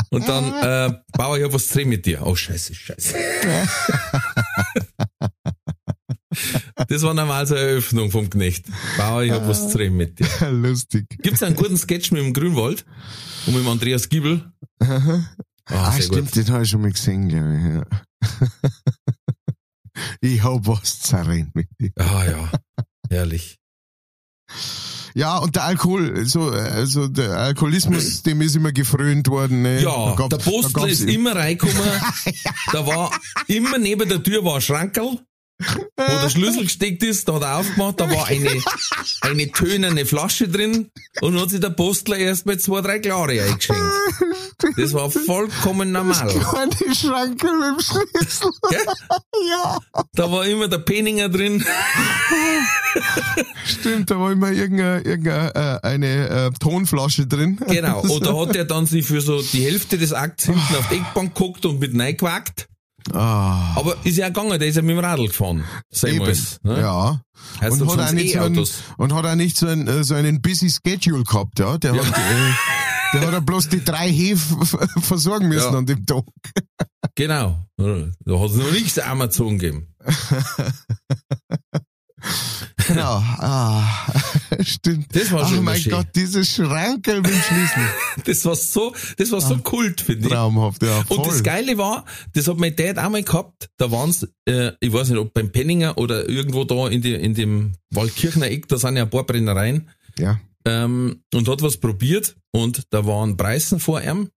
[0.09, 2.25] Und dann, äh, Bauer, ich hab was zu reden mit dir.
[2.25, 3.15] Oh, scheiße, scheiße.
[6.87, 8.65] Das war normal so eine Eröffnung vom Knecht.
[8.97, 10.27] Bauer, ich hab was zu reden mit dir.
[10.51, 11.05] Lustig.
[11.21, 12.85] Gibt's einen guten Sketch mit dem Grünwald?
[13.45, 14.51] Und mit dem Andreas Giebel?
[15.65, 16.47] Ah, Ah, sehr stimmt, gut.
[16.47, 17.85] den habe ich schon mal gesehen, glaube
[18.21, 18.29] ich.
[18.31, 18.61] Ja.
[20.21, 21.91] ich hab was zu reden mit dir.
[21.97, 22.51] Ah, ja.
[23.09, 23.57] Herrlich.
[25.13, 29.61] Ja, und der Alkohol, so, also der Alkoholismus, dem ist immer gefrönt worden.
[29.61, 29.81] Ne?
[29.81, 31.77] Ja, Da gab's- der gab's- ist immer reingekommen.
[32.73, 33.11] Da war
[33.47, 35.19] immer neben der Tür war ein Schrankerl,
[35.97, 38.49] wo der Schlüssel gesteckt ist, da hat er aufgemacht, da war eine,
[39.21, 40.89] eine tönerne Flasche drin
[41.21, 43.81] und hat sich der Postler erst mit zwei, drei Klare eingeschenkt.
[44.77, 46.27] Das war vollkommen normal.
[46.27, 48.51] Keine Schranke mit dem Schlüssel.
[48.69, 48.79] Gell?
[49.49, 49.79] ja,
[50.13, 51.63] Da war immer der Peninger drin.
[53.65, 57.59] stimmt, da war immer irgendeine, irgendeine äh, eine, äh, Tonflasche drin.
[57.67, 58.01] Genau.
[58.01, 60.95] Und da hat er dann sich für so die Hälfte des Akts hinten auf die
[60.95, 62.67] Eckbank geguckt und mit reingewagt.
[63.13, 65.63] Ah, Aber ist ja gegangen, der ist ja mit dem Radl gefahren.
[66.03, 66.37] Eben.
[66.63, 66.79] Ne?
[66.79, 67.21] Ja.
[67.61, 68.73] Und hat, auch nicht so ein, E-Autos.
[68.97, 71.77] und hat auch nicht so, ein, äh, so einen busy Schedule gehabt, ja.
[71.77, 72.51] Der hat, äh,
[73.13, 74.41] der hat ja bloß die drei Hef
[75.01, 75.77] versorgen müssen Ja.
[75.79, 76.23] an dem Tag.
[77.15, 77.59] Genau.
[77.77, 79.87] Da hat es noch nichts Amazon gegeben.
[82.87, 83.15] Genau.
[83.39, 83.83] Ah,
[84.67, 85.15] stimmt.
[85.15, 85.91] Das war schon mal mein schön.
[85.93, 87.89] Gott, dieses Schrankel mit dem Schlüssel.
[88.25, 90.33] Das war so, das war so Kult, finde ich.
[90.33, 91.03] Traumhaft, ja.
[91.05, 91.17] Voll.
[91.17, 94.91] Und das Geile war, das hat mein Dad auch mal gehabt, da waren's, äh, ich
[94.91, 98.77] weiß nicht, ob beim Penninger oder irgendwo da in, die, in dem Waldkirchner Eck, da
[98.77, 99.89] sind ja ein paar Brennereien,
[100.19, 100.39] ja.
[100.65, 104.29] ähm, und hat was probiert und da waren Preisen vor ihm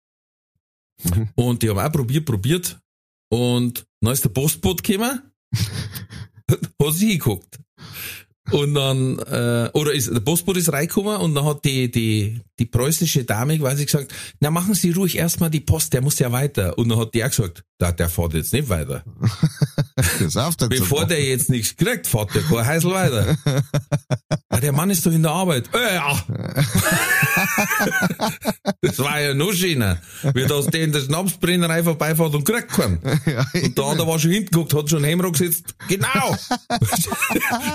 [1.03, 1.30] Mhm.
[1.36, 2.80] und die haben auch probiert, probiert
[3.30, 5.21] und dann ist der Postbote gekommen,
[6.49, 7.59] hat sich hingeguckt.
[8.51, 12.65] Und dann, äh, oder ist, der Postbote ist reingekommen und dann hat die, die, die
[12.65, 16.77] preußische Dame quasi gesagt, na machen Sie ruhig erstmal die Post, der muss ja weiter.
[16.77, 19.03] Und dann hat der gesagt, da, der fährt jetzt nicht weiter.
[20.19, 20.35] Das
[20.69, 23.37] Bevor der jetzt nichts kriegt, fährt der kein Heisel weiter.
[24.51, 25.69] Ja, der Mann ist doch in der Arbeit.
[25.73, 26.13] Äh, ja.
[28.81, 29.97] das war ja noch schöner.
[30.33, 32.99] Wie das der in der Schnapsbrennerei vorbeifährt und kriegt keinen.
[33.25, 35.75] ja, Und der andere war schon hinten geguckt, hat schon Hemd gesetzt.
[35.87, 36.35] Genau!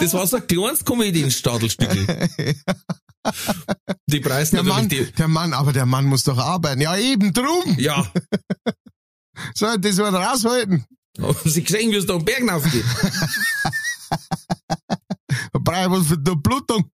[0.00, 1.88] das war so ein kleines Comedy-Stadelstück.
[4.06, 6.80] Die Preise der Mann, natürlich, der Mann, aber der Mann muss doch arbeiten.
[6.80, 7.76] Ja, eben drum.
[7.76, 8.10] die, ja.
[9.54, 10.84] Soll das mal raushalten.
[11.20, 12.84] Haben Sie gesehen, wie es da am Berg aufgeht?
[15.52, 16.90] Da brauche ich was für die Blutung.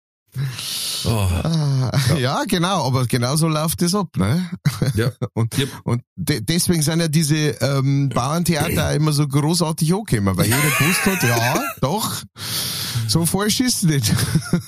[1.04, 2.42] Oh, Ah, ja.
[2.48, 4.50] genau, aber genau so läuft das ab, ne?
[4.94, 5.12] ja.
[5.34, 5.68] Und, Yep.
[5.84, 10.58] und de deswegen sind ja diese ähm, Bauerntheater auch immer so großartig angekommen, weil jeder
[10.78, 12.22] gewusst hat, ja, doch,
[13.06, 14.12] so falsch ist es nicht.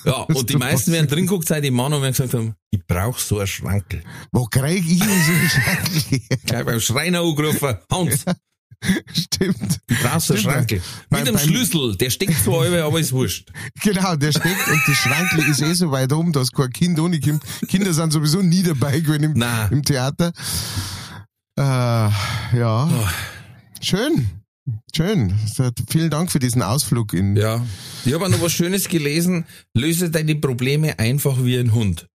[0.05, 2.87] ja, und die meisten werden drin geguckt, seit die Mann und werden gesagt haben, ich
[2.87, 4.05] brauch so einen Schrankel.
[4.31, 6.39] Wo krieg ich denn so einen Schrank her?
[6.45, 8.25] Gleich beim Schreiner angerufen, Hans,
[9.13, 9.79] Stimmt.
[9.89, 10.55] ich brauch so einen Stimmt.
[10.55, 10.83] Schrankel.
[11.11, 13.51] Beim- Mit dem Schlüssel, der steckt zwar halbe, aber ist wurscht.
[13.83, 17.21] Genau, der steckt und das Schrankli ist eh so weit oben, dass kein Kind ohne
[17.21, 17.43] kommt.
[17.69, 19.69] Kinder sind sowieso nie dabei gewesen im, Nein.
[19.73, 20.33] im Theater.
[21.59, 23.11] Äh, ja.
[23.81, 24.27] Schön.
[24.95, 25.33] Schön.
[25.89, 27.37] Vielen Dank für diesen Ausflug in.
[27.37, 27.65] Ja.
[28.05, 29.45] Ich habe noch was Schönes gelesen.
[29.75, 32.07] Löse deine Probleme einfach wie ein Hund.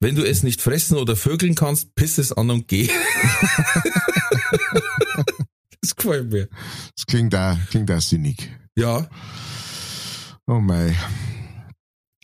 [0.00, 2.90] Wenn du es nicht fressen oder vögeln kannst, piss es an und geh.
[5.82, 6.48] das gefällt mir.
[6.96, 8.50] Das klingt da, klingt da sinnig.
[8.76, 9.08] Ja.
[10.46, 10.96] Oh mei.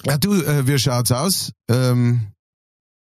[0.05, 1.53] Ja, du, äh, wie schaut's aus?
[1.71, 2.33] Ähm,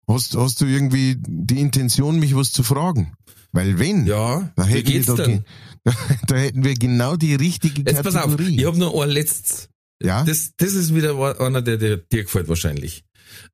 [0.08, 3.12] hast, hast du irgendwie die Intention, mich was zu fragen?
[3.52, 5.44] Weil wenn, Ja, da wie hätten, wir geht's doch, denn?
[5.84, 5.94] ge-
[6.26, 8.58] da hätten wir genau die richtige Jetzt pass auf, Kategorie.
[8.60, 9.68] ich habe nur ein letztes.
[10.02, 10.24] ja?
[10.24, 13.04] Das, das ist wieder einer, der, der dir gefällt wahrscheinlich.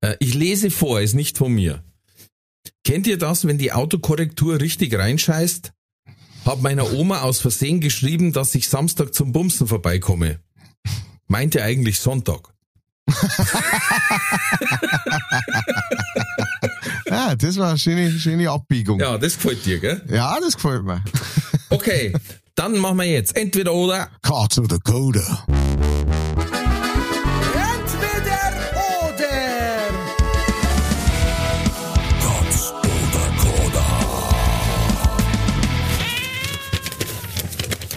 [0.01, 1.83] Äh, Ich lese vor, ist nicht von mir.
[2.85, 5.73] Kennt ihr das, wenn die Autokorrektur richtig reinscheißt?
[6.45, 10.41] Hab meiner Oma aus Versehen geschrieben, dass ich Samstag zum Bumsen vorbeikomme.
[11.27, 12.49] Meinte eigentlich Sonntag.
[17.07, 19.01] ja, das war eine schöne, schöne Abbiegung.
[19.01, 19.13] Ja.
[19.13, 20.03] Ja, das gefällt dir, gell?
[20.41, 21.05] das gefällt mir.
[21.69, 22.13] Okay,
[22.55, 24.09] dann machen wir jetzt entweder oder.
[24.23, 25.47] Cards of the Coda.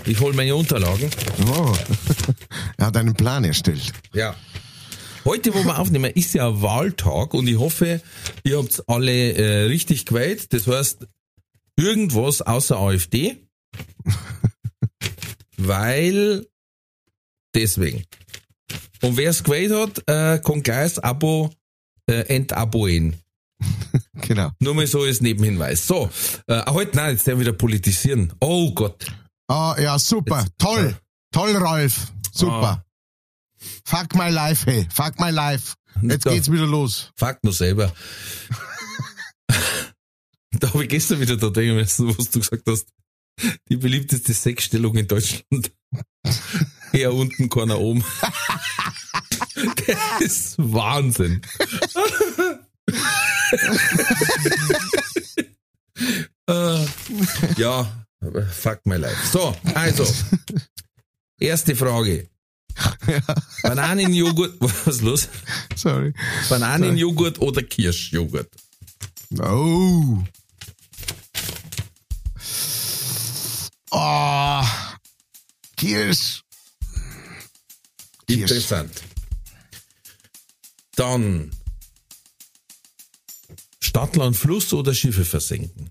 [0.06, 1.10] Ich hol meine Unterlagen.
[1.47, 1.76] Oh.
[2.78, 3.93] er hat einen Plan erstellt.
[4.14, 4.36] Ja.
[5.26, 8.01] Heute, wo wir aufnehmen, ist ja Wahltag und ich hoffe,
[8.43, 10.51] ihr habt alle äh, richtig gewählt.
[10.51, 11.08] Das heißt,
[11.78, 13.47] irgendwas außer AfD.
[15.58, 16.45] Weil
[17.56, 18.04] deswegen.
[19.01, 21.51] Und wer es gewählt hat, äh, kann gleich das Abo
[22.08, 23.16] äh, entabonnieren.
[24.28, 24.51] Genau.
[24.60, 25.86] Nur mal so als Nebenhinweis.
[25.86, 26.10] So,
[26.47, 28.32] äh, heute, nein, jetzt der wieder politisieren.
[28.39, 29.06] Oh Gott.
[29.54, 30.39] Ah, ja, super.
[30.39, 30.97] Jetzt- Toll.
[31.32, 32.12] Toll, Ralf.
[32.34, 32.84] Super.
[33.86, 34.88] Fuck my life, hey.
[34.91, 35.76] Fuck my life.
[36.01, 37.12] Jetzt Da- geht's wieder los.
[37.16, 37.93] Fuck nur selber.
[40.60, 42.88] da habe ich gestern wieder da denken müssen, was du gesagt hast.
[43.70, 45.72] Die beliebteste Sexstellung in Deutschland.
[46.93, 48.04] Eher unten, keiner oben.
[49.88, 51.41] Der ist Wahnsinn.
[56.47, 56.86] Äh,
[57.58, 58.03] ja,
[58.51, 59.17] fuck my life.
[59.32, 60.05] So, also.
[61.39, 62.30] Erste Frage.
[63.63, 65.30] Bananenjoghurt, was ist los?
[65.76, 66.13] Sorry.
[66.49, 68.49] Bananenjoghurt oder Kirschjoghurt?
[69.39, 70.24] Oh.
[73.91, 74.63] Oh.
[75.78, 76.43] Kirsch.
[78.28, 78.41] Kirsch.
[78.41, 79.01] Interessant.
[80.95, 81.51] Dann
[83.80, 85.89] Stadtland Fluss oder Schiffe versenken?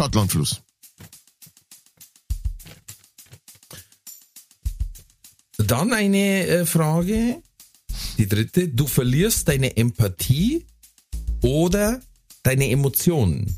[0.00, 0.62] Stadtlandfluss.
[5.58, 7.42] Dann eine äh, Frage,
[8.16, 8.68] die dritte.
[8.68, 10.64] Du verlierst deine Empathie
[11.42, 12.00] oder
[12.42, 13.54] deine Emotionen.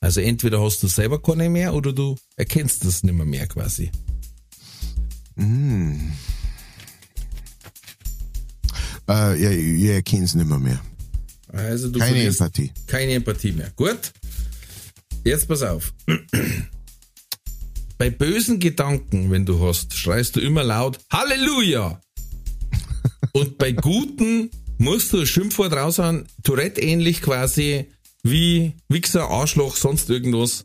[0.00, 3.90] Also entweder hast du selber keine mehr oder du erkennst das nicht mehr, mehr quasi.
[5.38, 6.12] Äh,
[9.08, 10.80] ja, ich erkenne es nicht mehr, mehr.
[11.48, 12.70] Also du Keine Empathie.
[12.86, 13.70] keine Empathie mehr.
[13.76, 14.12] Gut.
[15.26, 15.92] Jetzt pass auf.
[17.98, 22.00] Bei bösen Gedanken, wenn du hast, schreist du immer laut Halleluja.
[23.32, 27.86] Und bei guten musst du ein Schimpfwort raushauen, Tourette ähnlich quasi
[28.22, 30.62] wie Wichser, Arschloch, sonst irgendwas.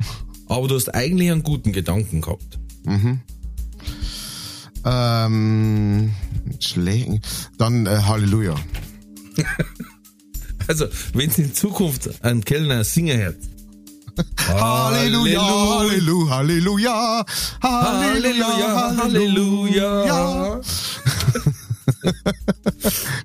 [0.47, 2.59] Aber du hast eigentlich einen guten Gedanken gehabt.
[4.85, 6.13] Ähm,
[6.59, 7.21] Schlägen.
[7.57, 8.55] Dann äh, Halleluja.
[10.67, 13.35] Also, wenn es in Zukunft einen Kellner singen hört.
[14.47, 17.25] Halleluja, Halleluja, Halleluja,
[17.61, 20.61] Halleluja, Halleluja.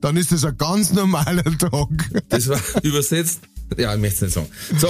[0.01, 1.89] Dann ist das ein ganz normaler Tag.
[2.29, 3.41] Das war übersetzt.
[3.77, 4.49] Ja, ich möchte es nicht sagen.
[4.79, 4.89] So,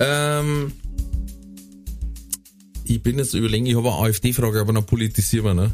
[0.00, 0.72] ähm,
[2.84, 5.72] ich bin jetzt überlegen, ich habe eine AfD-Frage, aber noch politisieren wir, ne?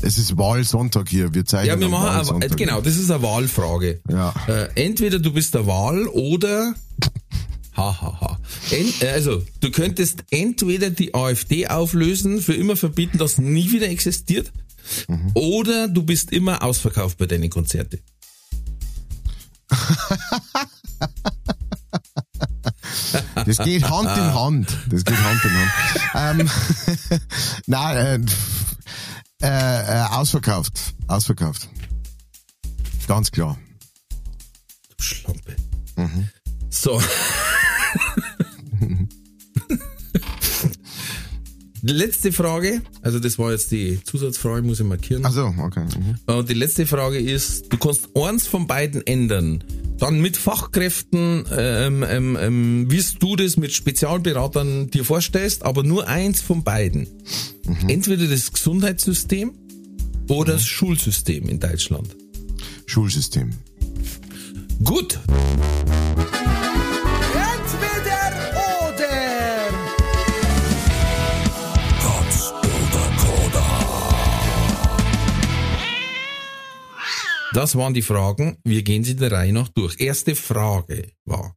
[0.00, 1.34] Es ist Wahlsonntag hier.
[1.34, 4.00] Wir zeigen Ja, wir machen, eine, genau, das ist eine Wahlfrage.
[4.08, 4.32] Ja.
[4.46, 6.74] Äh, entweder du bist der Wahl oder,
[7.78, 8.38] ha, ha, ha.
[8.70, 13.88] Ent, äh, also, du könntest entweder die AfD auflösen, für immer verbieten, dass nie wieder
[13.88, 14.52] existiert,
[15.06, 15.32] Mhm.
[15.34, 18.00] oder du bist immer ausverkauft bei deinen Konzerten.
[23.46, 24.78] Das geht Hand in Hand.
[24.90, 25.50] Das geht Hand in
[26.14, 26.40] Hand.
[26.40, 27.20] ähm,
[27.66, 28.26] nein,
[29.42, 30.94] äh, äh, äh, ausverkauft.
[31.06, 31.68] Ausverkauft.
[33.06, 33.58] Ganz klar.
[34.96, 35.56] Du Schlampe.
[35.96, 36.28] Mhm.
[36.70, 37.00] So.
[41.82, 45.24] Letzte Frage, also das war jetzt die Zusatzfrage, muss ich markieren.
[45.24, 45.84] Also, okay.
[45.84, 46.34] Mhm.
[46.34, 49.64] Und die letzte Frage ist, du kannst eins von beiden ändern.
[49.98, 56.06] Dann mit Fachkräften, ähm, ähm, ähm, wie du das mit Spezialberatern dir vorstellst, aber nur
[56.06, 57.08] eins von beiden.
[57.88, 59.52] Entweder das Gesundheitssystem
[60.28, 62.16] oder das Schulsystem in Deutschland.
[62.86, 63.50] Schulsystem.
[64.84, 65.18] Gut,
[77.52, 78.58] Das waren die Fragen.
[78.64, 79.98] Wir gehen sie der Reihe nach durch.
[80.00, 81.54] Erste Frage war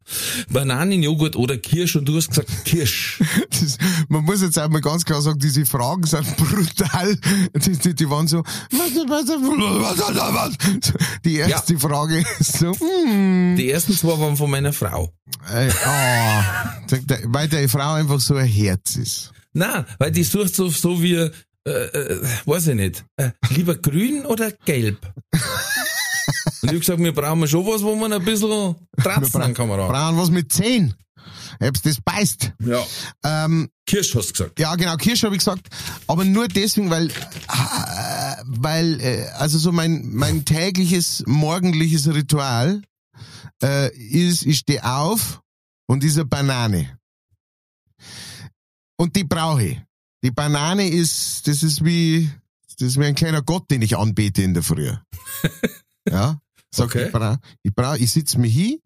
[0.49, 3.19] Bananenjoghurt oder Kirsch und du hast gesagt Kirsch.
[3.61, 3.77] Das,
[4.09, 7.15] man muss jetzt einmal ganz klar sagen, diese Fragen sind brutal.
[7.55, 8.39] Die, die, die waren so,
[8.71, 10.93] was, was, was, was, was.
[11.23, 15.13] Die erste Frage ist so, hm, Die ersten zwei waren von meiner Frau.
[15.53, 19.31] äh, oh, weil deine Frau einfach so ein Herz ist.
[19.53, 21.29] Na, weil die sucht so, so wie,
[21.67, 24.97] äh, äh, weiß ich nicht, äh, lieber grün oder gelb?
[26.61, 29.87] Und ich hab gesagt, wir brauchen schon was, wo man ein bisschen tratzen an Kamera.
[29.87, 30.93] Brauchen was mit 10.
[31.59, 32.53] Ob's das beißt.
[32.65, 32.83] Ja.
[33.23, 34.59] Ähm, Kirsch hast du gesagt.
[34.59, 35.67] Ja, genau, Kirsch habe ich gesagt,
[36.07, 42.81] aber nur deswegen, weil, äh, weil, äh, also so mein, mein tägliches, morgendliches Ritual
[43.61, 45.41] äh, ist, ich stehe auf
[45.87, 46.97] und ist eine Banane.
[48.97, 49.81] Und die brauche ich.
[50.23, 52.29] Die Banane ist, das ist wie,
[52.77, 54.91] das ist wie ein kleiner Gott, den ich anbete in der Früh.
[56.09, 57.05] ja, sag Okay.
[57.07, 58.79] ich brauche, ich, brauch, ich sitz mir hin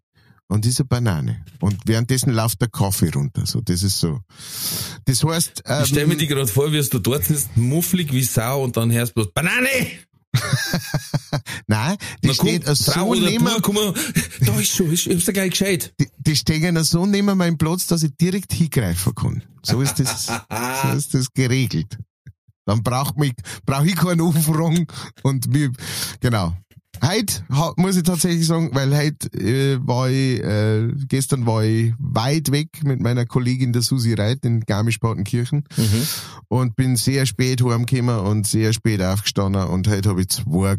[0.48, 1.44] und diese Banane.
[1.60, 3.46] Und währenddessen läuft der Kaffee runter.
[3.46, 4.22] So, das ist so.
[5.06, 8.24] Das heißt, ähm, Ich stell mir die gerade vor, wie du dort sitzt, mufflig wie
[8.24, 9.68] Sau und dann hörst du bloß Banane!
[11.68, 13.76] nein, die Na komm, steht so neben, komm
[14.42, 15.94] da ist schon, ich hab's dir gleich gescheit.
[16.00, 19.44] die, die stehen so neben meinem Platz, dass ich direkt hingreifen kann.
[19.64, 20.28] So ist das,
[20.84, 21.98] so ist das geregelt.
[22.66, 23.34] Dann braucht mich,
[23.66, 24.88] brauche ich keinen Umfragen
[25.24, 25.72] und mir,
[26.20, 26.56] genau.
[27.04, 27.44] Heute
[27.78, 32.70] muss ich tatsächlich sagen, weil heute äh, war ich, äh, gestern war ich weit weg
[32.84, 36.08] mit meiner Kollegin der Susi Reit in Garmisch-Partenkirchen Mhm.
[36.48, 40.78] und bin sehr spät heimgekommen und sehr spät aufgestanden und heute habe ich zwei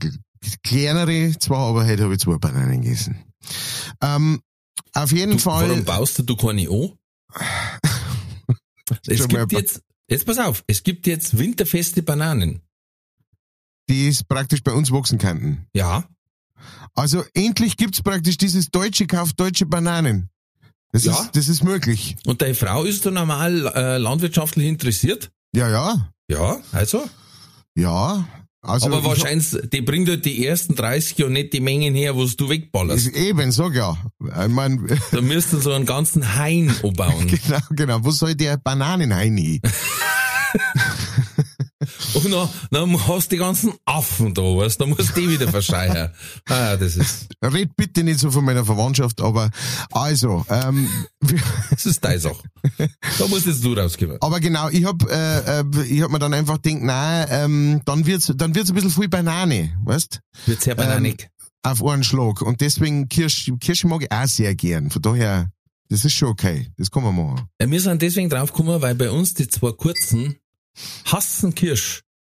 [0.63, 3.19] kleinere, zwar, aber heute habe ich zwei Bananen gegessen.
[4.03, 4.41] Ähm,
[4.95, 5.69] auf jeden Du, Fall.
[5.69, 6.93] warum baust du, du keine an?
[9.07, 12.61] es gibt jetzt, jetzt pass auf, es gibt jetzt winterfeste Bananen.
[13.89, 15.67] Die es praktisch bei uns wachsen könnten.
[15.75, 16.05] Ja.
[16.95, 20.31] Also endlich gibt's praktisch dieses deutsche Kauf deutsche Bananen.
[20.93, 21.13] Das, Ja.
[21.21, 22.17] ist, das ist möglich.
[22.25, 25.31] Und deine Frau ist da normal äh, landwirtschaftlich interessiert?
[25.55, 27.05] Ja, ja, Ja, also.
[27.75, 28.27] ja.
[28.63, 32.17] Also Aber ich wahrscheinlich, die bringt halt die ersten 30 und nicht die Mengen her,
[32.17, 33.07] wo du wegballerst.
[33.07, 33.97] Ist eben, sag ja.
[34.21, 37.29] Ich mein, Da müsst ihr so einen ganzen Hain umbauen.
[37.29, 37.99] genau, genau.
[38.05, 39.37] Wo soll der Bananen rein?
[42.17, 45.31] Und dann, dann hast du die ganzen Affen da, weißt du, dann musst du die
[45.31, 46.13] wieder verscheuern.
[46.49, 49.51] Ah, das ist, Red bitte nicht so von meiner Verwandtschaft, aber
[49.91, 50.89] also, ähm,
[51.71, 52.43] das ist deine Sache.
[53.19, 54.17] Da musst jetzt du rausgeben.
[54.21, 58.07] aber genau, ich hab, äh, äh, ich hab mir dann einfach gedacht, nein, ähm, dann
[58.07, 60.21] wird's, dann wird's ein bisschen viel Banane, weißt?
[60.47, 61.29] Wird sehr bananig.
[61.63, 62.43] Auf einen Schlag.
[62.43, 64.91] Und deswegen Kirsch, Kirsche mag ich auch sehr gern.
[64.91, 65.51] Von daher,
[65.89, 66.71] das ist schon okay.
[66.79, 67.49] Das kann man machen.
[67.61, 70.37] Ja, wir sind deswegen draufgekommen, weil bei uns die zwei kurzen
[71.05, 71.55] hassen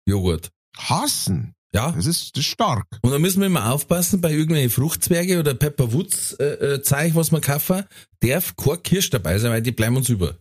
[0.06, 0.50] Kirschjoghurt.
[0.76, 1.54] Hassen.
[1.74, 1.90] Ja.
[1.90, 2.86] Das ist, das ist stark.
[3.02, 6.44] Und da müssen wir immer aufpassen, bei irgendwelchen Fruchtzwerge oder Pepperwoods äh,
[6.74, 7.84] äh, Zeug, was wir kaufen,
[8.20, 10.36] darf kein Kirsch dabei sein, weil die bleiben uns über.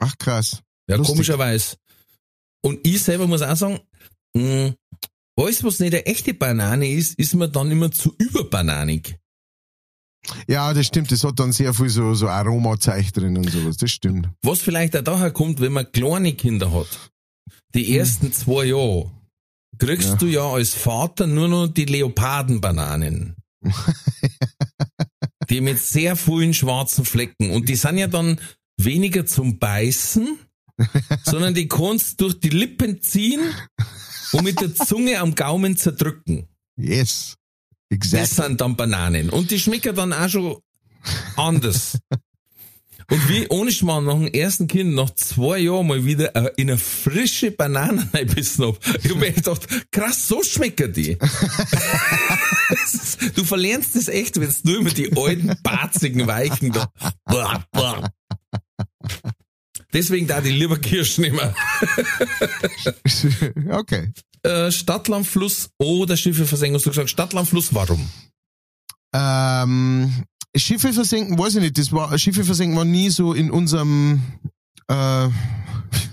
[0.00, 0.62] Ach krass.
[0.88, 1.14] Ja, Lustig.
[1.14, 1.76] komischerweise.
[2.62, 3.80] Und ich selber muss auch sagen,
[4.34, 4.74] mh,
[5.38, 9.18] alles, was nicht eine echte Banane ist, ist mir dann immer zu überbananig.
[10.48, 11.12] Ja, das stimmt.
[11.12, 13.76] Das hat dann sehr viel so, so Aromazeug drin und sowas.
[13.76, 14.28] Das stimmt.
[14.42, 17.12] Was vielleicht auch daher kommt, wenn man kleine Kinder hat.
[17.74, 19.10] Die ersten zwei Jahre
[19.78, 20.16] kriegst Ja.
[20.16, 23.36] du ja als Vater nur noch die Leopardenbananen.
[25.50, 27.50] die mit sehr vielen schwarzen Flecken.
[27.50, 28.40] Und die sind ja dann
[28.78, 30.38] weniger zum Beißen,
[31.24, 33.40] sondern die kannst durch die Lippen ziehen
[34.32, 36.48] und mit der Zunge am Gaumen zerdrücken.
[36.76, 37.36] Yes.
[37.88, 38.28] Das Exact.
[38.48, 39.30] sind dann Bananen.
[39.30, 40.56] Und die schmecken dann auch schon
[41.36, 41.98] anders.
[43.08, 46.70] Und wie ohne Schmarrn nach dem ersten Kind nach zwei Jahren mal wieder äh, in
[46.70, 48.78] eine frische Banane reinbissen hab.
[49.02, 51.16] Ich hab mir gedacht, krass, so schmecken die.
[53.36, 56.90] Du verlernst das echt, wenn du nur immer die alten, barzigen Weichen da.
[57.24, 58.10] Boah, boah.
[59.92, 61.54] Deswegen da die lieber Kirschen immer.
[63.70, 64.12] okay.
[64.42, 68.10] Äh, Stadtlandfluss oder Schiffe versenken, hast du gesagt, Stadtlandfluss, warum?
[69.14, 70.24] Ähm,
[70.58, 71.78] Schiffe versenken, weiß ich nicht.
[71.78, 74.22] Das war, Schiffe versenken war nie so in unserem,
[74.88, 75.30] äh, wie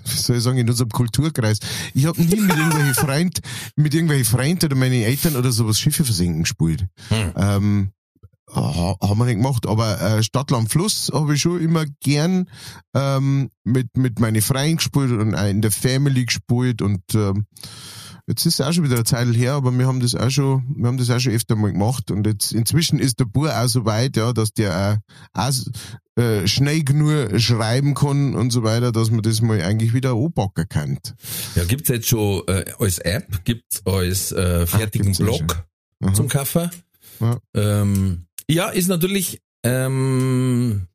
[0.05, 1.59] soll ich sagen, in unserem Kulturkreis.
[1.93, 3.39] Ich habe nie mit irgendwelchen Freund,
[3.75, 6.85] mit irgendwelchen Freunden oder meinen Eltern oder sowas Schiffe versenken gespielt.
[7.09, 7.33] Hm.
[7.35, 7.91] Ähm,
[8.53, 12.49] ha, haben wir nicht gemacht, aber äh, Stadtland Fluss habe ich schon immer gern
[12.93, 17.45] ähm, mit mit meinen Freunden gespielt und in der Family gespielt und ähm,
[18.27, 20.63] jetzt ist es auch schon wieder eine Zeit her, aber wir haben das auch schon,
[20.75, 23.67] wir haben das auch schon öfter mal gemacht und jetzt inzwischen ist der Bub auch
[23.67, 25.01] so weit, ja, dass der
[25.33, 29.93] auch, auch äh, schnell genug schreiben kann und so weiter, dass man das mal eigentlich
[29.93, 30.99] wieder anpacken kann.
[31.55, 35.65] Ja, gibt's jetzt schon äh, als App, gibt's als äh, fertigen ja Blog.
[36.13, 36.69] zum Kaffee.
[37.19, 37.39] Ja.
[37.53, 40.87] Ähm, ja, ist natürlich, ähm,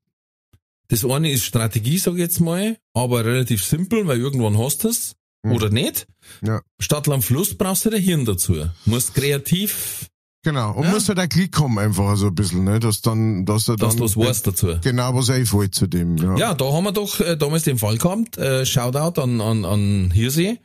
[0.88, 4.88] das eine ist Strategie, sag ich jetzt mal, aber relativ simpel, weil irgendwann hast du
[4.88, 5.53] es Mhm.
[5.53, 6.07] oder nicht.
[6.45, 6.61] Ja.
[6.80, 8.68] Stadt, Land, Fluss brauchst du dein Hirn dazu.
[8.84, 10.07] Musst kreativ,
[10.45, 10.72] Genau.
[10.72, 10.91] Und Ja.
[10.93, 12.78] muss halt auch Klick haben einfach so ein bisschen, ne?
[12.78, 13.89] Dass dann, dass er dann.
[13.89, 14.78] dass du was weißt dazu.
[14.82, 16.36] Genau, was einfällt zu dem, ja.
[16.36, 20.11] Ja, da haben wir doch äh, damals den Fall gehabt, äh, Shoutout an, an, an
[20.12, 20.59] Hirsee,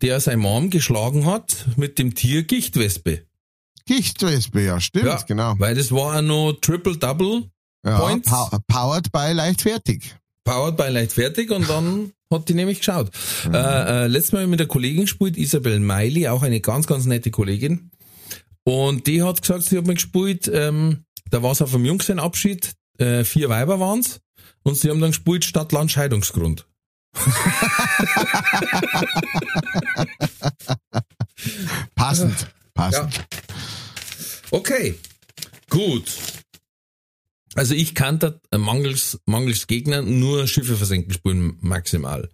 [0.00, 3.22] der seine Mom geschlagen hat mit dem Tier Gichtwespe.
[3.84, 5.54] Gichtwespe, ja, stimmt, Ja, genau.
[5.58, 7.50] Weil das war auch noch Triple-Double,
[7.84, 8.28] Ja, Points.
[8.30, 10.14] pow powered by leichtfertig.
[10.44, 13.10] powered by leichtfertig und dann hat die nämlich geschaut.
[13.52, 17.30] Äh, äh, letztes Mal mit der Kollegin gespielt, Isabel Meili, auch eine ganz, ganz nette
[17.30, 17.90] Kollegin.
[18.64, 22.74] Und die hat gesagt, sie hat mir gespielt, ähm, da war es auf dem Jungsenabschied,
[22.98, 24.20] äh, vier Weiber waren's
[24.64, 26.66] und sie haben dann gespielt Stadt, Land, Scheidungsgrund.
[31.94, 32.48] Passend.
[32.74, 33.24] Passend.
[34.50, 34.98] Okay,
[35.70, 36.04] gut.
[37.56, 42.28] Also ich kann da mangels, mangels Gegner nur Schiffe versenken spielen, maximal.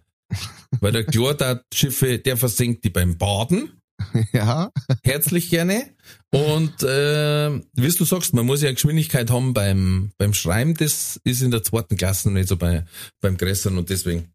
[0.79, 3.71] Weil der Chlor da Schiffe, der versenkt die beim Baden,
[4.33, 4.71] Ja.
[5.03, 5.89] herzlich gerne.
[6.31, 11.41] Und äh, wie du sagst, man muss ja Geschwindigkeit haben beim, beim Schreiben, das ist
[11.41, 12.85] in der zweiten Klasse nicht so bei,
[13.21, 14.29] beim Größeren und deswegen.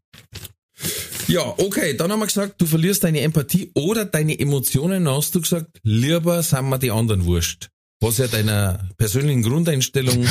[1.27, 5.35] Ja, okay, dann haben wir gesagt, du verlierst deine Empathie oder deine Emotionen, dann hast
[5.35, 7.69] du gesagt, lieber sind mir die anderen wurscht.
[8.01, 10.25] Was ja deiner persönlichen Grundeinstellung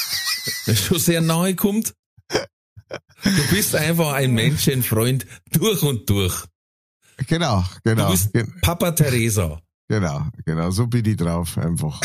[0.74, 1.94] schon sehr nahe kommt.
[3.24, 6.44] Du bist einfach ein Menschenfreund durch und durch.
[7.26, 8.10] Genau, Du genau.
[8.10, 9.60] bist Gen- Papa Teresa.
[9.88, 12.00] Genau, genau, so bin ich drauf einfach.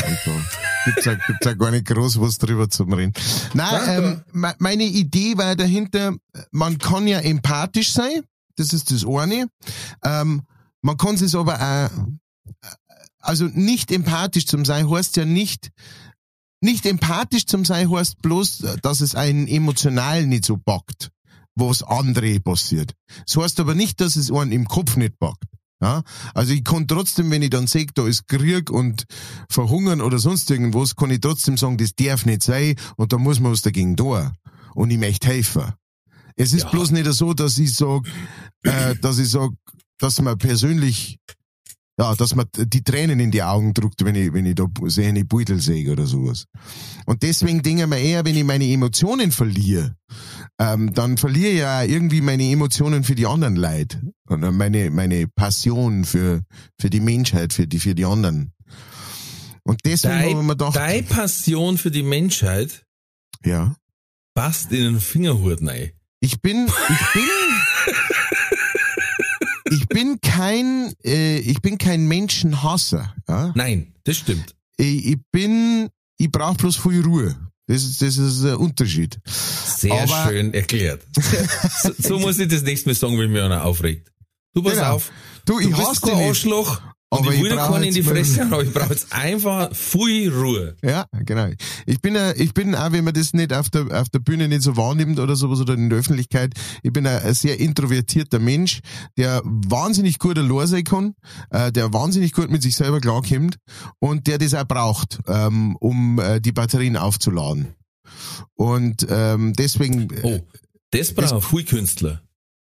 [0.85, 3.13] Gibt's ja, gibt's ja gar nicht groß was drüber zum Reden.
[3.53, 6.15] Nein, ähm, me- meine Idee war dahinter,
[6.51, 8.23] man kann ja empathisch sein,
[8.57, 9.47] das ist das eine.
[10.03, 10.43] Ähm,
[10.81, 11.89] man kann es aber auch,
[13.19, 15.69] also nicht empathisch zum sein heißt ja nicht,
[16.61, 21.09] nicht empathisch zum sein heißt bloß, dass es einen emotional nicht so packt,
[21.55, 22.93] was andere passiert.
[23.25, 25.43] Das heißt aber nicht, dass es einen im Kopf nicht packt.
[25.81, 26.03] Ja,
[26.33, 29.05] also ich kann trotzdem, wenn ich dann sehe, da ist Krieg und
[29.49, 33.39] Verhungern oder sonst irgendwas, kann ich trotzdem sagen, das darf nicht sein und da muss
[33.39, 34.29] man was dagegen tun.
[34.75, 35.71] Und ich möchte helfen.
[36.35, 36.69] Es ist Ja.
[36.69, 38.01] bloß nicht so, dass ich sag,
[38.63, 39.51] äh, dass ich sag,
[39.99, 41.17] dass man persönlich,
[41.99, 45.09] ja, dass man die Tränen in die Augen druckt, wenn ich, wenn ich da sehe,
[45.09, 46.45] eine Beutel sehe oder sowas.
[47.05, 49.97] Und deswegen denke ich mir eher, wenn ich meine Emotionen verliere,
[50.59, 54.01] ähm, dann verliere ich ja irgendwie meine Emotionen für die anderen Leute.
[54.29, 56.41] Und dann meine, meine Passion für,
[56.79, 58.53] für die Menschheit, für die, für die anderen.
[59.63, 62.85] Und deswegen habe ich mir Deine gedacht, deine Passion für die Menschheit
[63.43, 63.75] ja,
[64.33, 65.91] passt in den Fingerhut rein.
[66.21, 67.23] ich bin, ich bin,
[69.71, 73.51] ich bin kein, äh, ich bin kein Menschenhasser, ja.
[73.55, 74.55] Nein, das stimmt.
[74.77, 77.35] Ich, ich bin, ich brauche bloß viel Ruhe.
[77.67, 79.19] Das ist, das ist ein Unterschied.
[79.25, 81.01] Sehr Aber- schön erklärt.
[81.83, 84.11] so, so muss ich das nächste Mal sagen, wenn mich einer aufregt.
[84.53, 84.93] Du pass Genau.
[84.95, 85.11] auf.
[85.45, 86.27] Du, ich Du hasse bist kein.
[86.27, 86.81] Arschloch
[87.11, 90.31] und Aber ich brauch keinen in die Fresse, hauen, aber ich brauche jetzt einfach viel
[90.31, 90.75] Ruhe.
[90.83, 91.47] Ja, genau.
[91.87, 94.61] Ich bin, ich bin auch, wenn man das nicht auf der, auf der Bühne nicht
[94.61, 96.53] so wahrnimmt oder sowas oder in der Öffentlichkeit,
[96.83, 98.81] ich bin ein, sehr introvertierter Mensch,
[99.17, 101.15] der wahnsinnig gut allein sein kann,
[101.49, 103.57] äh, der wahnsinnig gut mit sich selber klarkommt
[103.97, 107.73] und der das auch braucht, ähm, um äh, die Batterien aufzuladen.
[108.53, 110.39] Und ähm, deswegen, äh, Oh,
[110.91, 112.21] das braucht viel Künstler.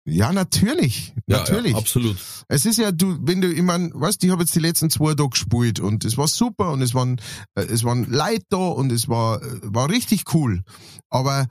[0.10, 1.74] Ja, natürlich, Ja, natürlich.
[1.74, 2.16] Ja, absolut.
[2.48, 5.16] Es ist ja, du, wenn du, ich mein, weißt, ich habe jetzt die letzten zwei
[5.16, 7.20] Tage gespielt und es war super und es waren,
[7.56, 10.64] äh, es waren Leute da und es war, äh, war richtig cool.
[11.10, 11.48] Aber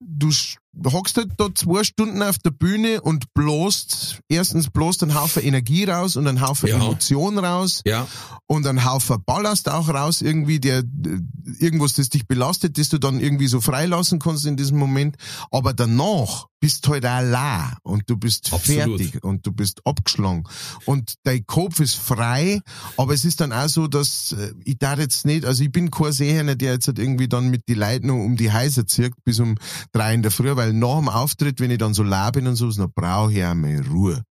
[0.00, 0.32] du
[0.86, 5.84] hockst halt da zwei Stunden auf der Bühne und bloßt, erstens bloßt einen Haufen Energie
[5.84, 6.76] raus und einen Haufen Ja.
[6.76, 8.06] Emotion raus Ja,
[8.46, 10.82] und einen Haufen Ballast auch raus, irgendwie, der,
[11.58, 15.16] irgendwas, das dich belastet, das du dann irgendwie so freilassen kannst in diesem Moment.
[15.50, 18.98] Aber danach bist du halt allein und du bist Absolut.
[19.00, 20.44] fertig und du bist abgeschlagen
[20.84, 22.60] und dein Kopf ist frei,
[22.98, 25.90] aber es ist dann auch so, dass äh, ich da jetzt nicht, also ich bin
[25.90, 29.24] kein Seher, der jetzt halt irgendwie dann mit die Leuten noch um die Häuser zirkt
[29.24, 29.56] bis um
[29.92, 32.56] drei in der Früh, weil nach dem Auftritt, wenn ich dann so laut bin und
[32.56, 34.22] so, dann brauche ich auch mal Ruhe.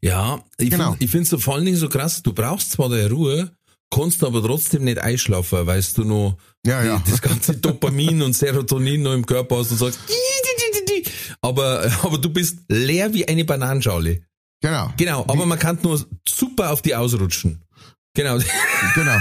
[0.00, 0.40] ja.
[0.58, 0.92] Ich Genau.
[0.94, 3.50] finde es so vor allen Dingen so krass, du brauchst zwar deine Ruhe,
[3.92, 7.02] kannst aber trotzdem nicht einschlafen, weil du noch Ja, ja.
[7.10, 9.98] das ganze Dopamin und Serotonin noch im Körper hast und sagst,
[11.40, 14.20] aber, aber du bist leer wie eine Bananenschale.
[14.62, 14.92] Genau.
[14.96, 17.62] Genau, aber man kann nur super auf die ausrutschen.
[18.14, 18.38] Genau.
[18.94, 19.18] Genau.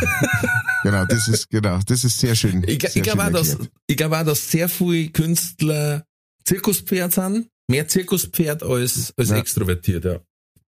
[0.84, 2.64] genau, das ist, genau, das ist sehr schön.
[2.66, 3.58] Ich, ich glaube auch, dass,
[3.88, 6.06] ich glaube auch, dass sehr viele Künstler
[6.46, 7.48] Zirkuspferd sind.
[7.70, 9.38] Mehr Zirkuspferd als, als Ja.
[9.38, 10.20] extrovertiert, ja.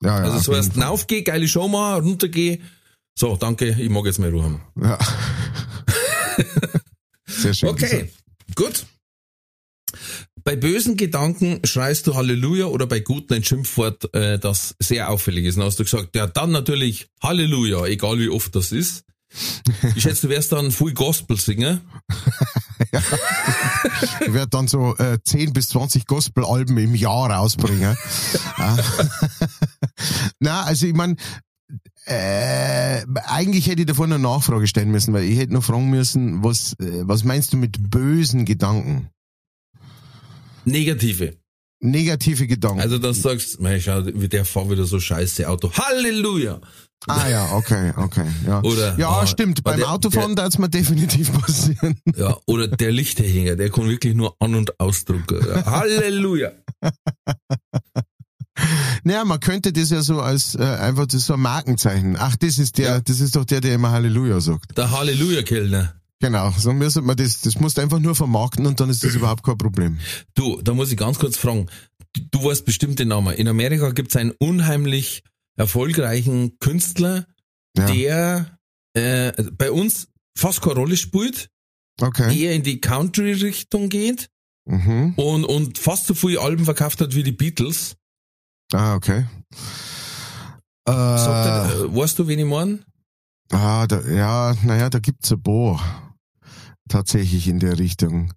[0.03, 0.83] Ja, ja, Also so erst Fall.
[0.83, 2.59] raufgeh, geile Show machen, runtergeh,
[3.17, 4.61] So, danke, ich mag jetzt mehr Ruhe haben.
[4.81, 4.97] Ja.
[7.27, 7.69] Sehr schön.
[7.69, 8.09] Okay,
[8.55, 8.85] gut.
[10.43, 15.45] Bei bösen Gedanken schreist du Halleluja oder bei guten ein Schimpfwort, äh, das sehr auffällig
[15.45, 15.57] ist.
[15.57, 19.03] Dann hast du gesagt, ja, dann natürlich Halleluja, egal wie oft das ist.
[19.95, 21.81] Ich schätze, du wärst dann Full Gospel singen.
[24.21, 27.95] Ich werde dann so äh, 10 bis 20 Gospel-Alben im Jahr rausbringen.
[28.57, 28.77] Äh,
[30.39, 31.15] Na, also ich meine,
[32.05, 36.43] äh, eigentlich hätte ich davor eine Nachfrage stellen müssen, weil ich hätte noch fragen müssen,
[36.43, 39.09] was, äh, was meinst du mit bösen Gedanken?
[40.65, 41.37] Negative.
[41.79, 42.79] Negative Gedanken.
[42.79, 45.71] Also, dass du sagst, mei, schau, wie der fährt wieder so scheiße Auto.
[45.71, 46.61] Halleluja!
[47.07, 48.25] Ah ja, okay, okay.
[48.45, 49.63] Ja, Oder, ja ah, stimmt.
[49.63, 51.99] Beim der- Autofahren darf es mir definitiv passieren.
[52.15, 55.39] Ja, oder der Lichterhänger, der kann wirklich nur An- und Ausdrucken.
[55.47, 56.51] Ja, Halleluja!
[59.03, 62.15] Naja, man könnte das ja so als äh, einfach das so ein Markenzeichen.
[62.17, 63.01] Ach, das ist der, Ja.
[63.01, 64.77] das ist doch der, der immer Halleluja sagt.
[64.77, 65.93] Der Halleluja-Kellner.
[66.21, 69.13] Genau, so müsste man das, das musst du einfach nur vermarkten und dann ist das
[69.15, 69.99] überhaupt kein Problem.
[70.35, 71.67] Du, da muss ich ganz kurz fragen.
[72.31, 73.35] Du, weißt bestimmt den Namen.
[73.35, 75.23] In Amerika gibt's einen unheimlich
[75.55, 77.25] erfolgreichen Künstler,
[77.77, 77.85] Ja.
[77.87, 78.57] der
[78.93, 81.49] äh, bei uns fast keine Rolle spielt,
[82.01, 82.37] Okay.
[82.37, 84.29] eher in die Country-Richtung geht
[84.67, 85.13] Mhm.
[85.15, 87.95] und, und fast so viele Alben verkauft hat wie die Beatles.
[88.73, 89.27] Ah, okay.
[90.87, 92.79] Äh, er, weißt du, wen ich meine?
[93.51, 96.15] ah, da, ja, naja, da gibt's ein paar
[96.89, 98.33] tatsächlich in der Richtung.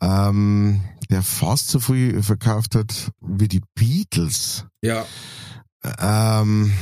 [0.00, 0.80] Ähm,
[1.10, 4.64] der fast so viel verkauft hat wie die Beatles.
[4.82, 5.06] Ja.
[5.98, 6.72] Ähm,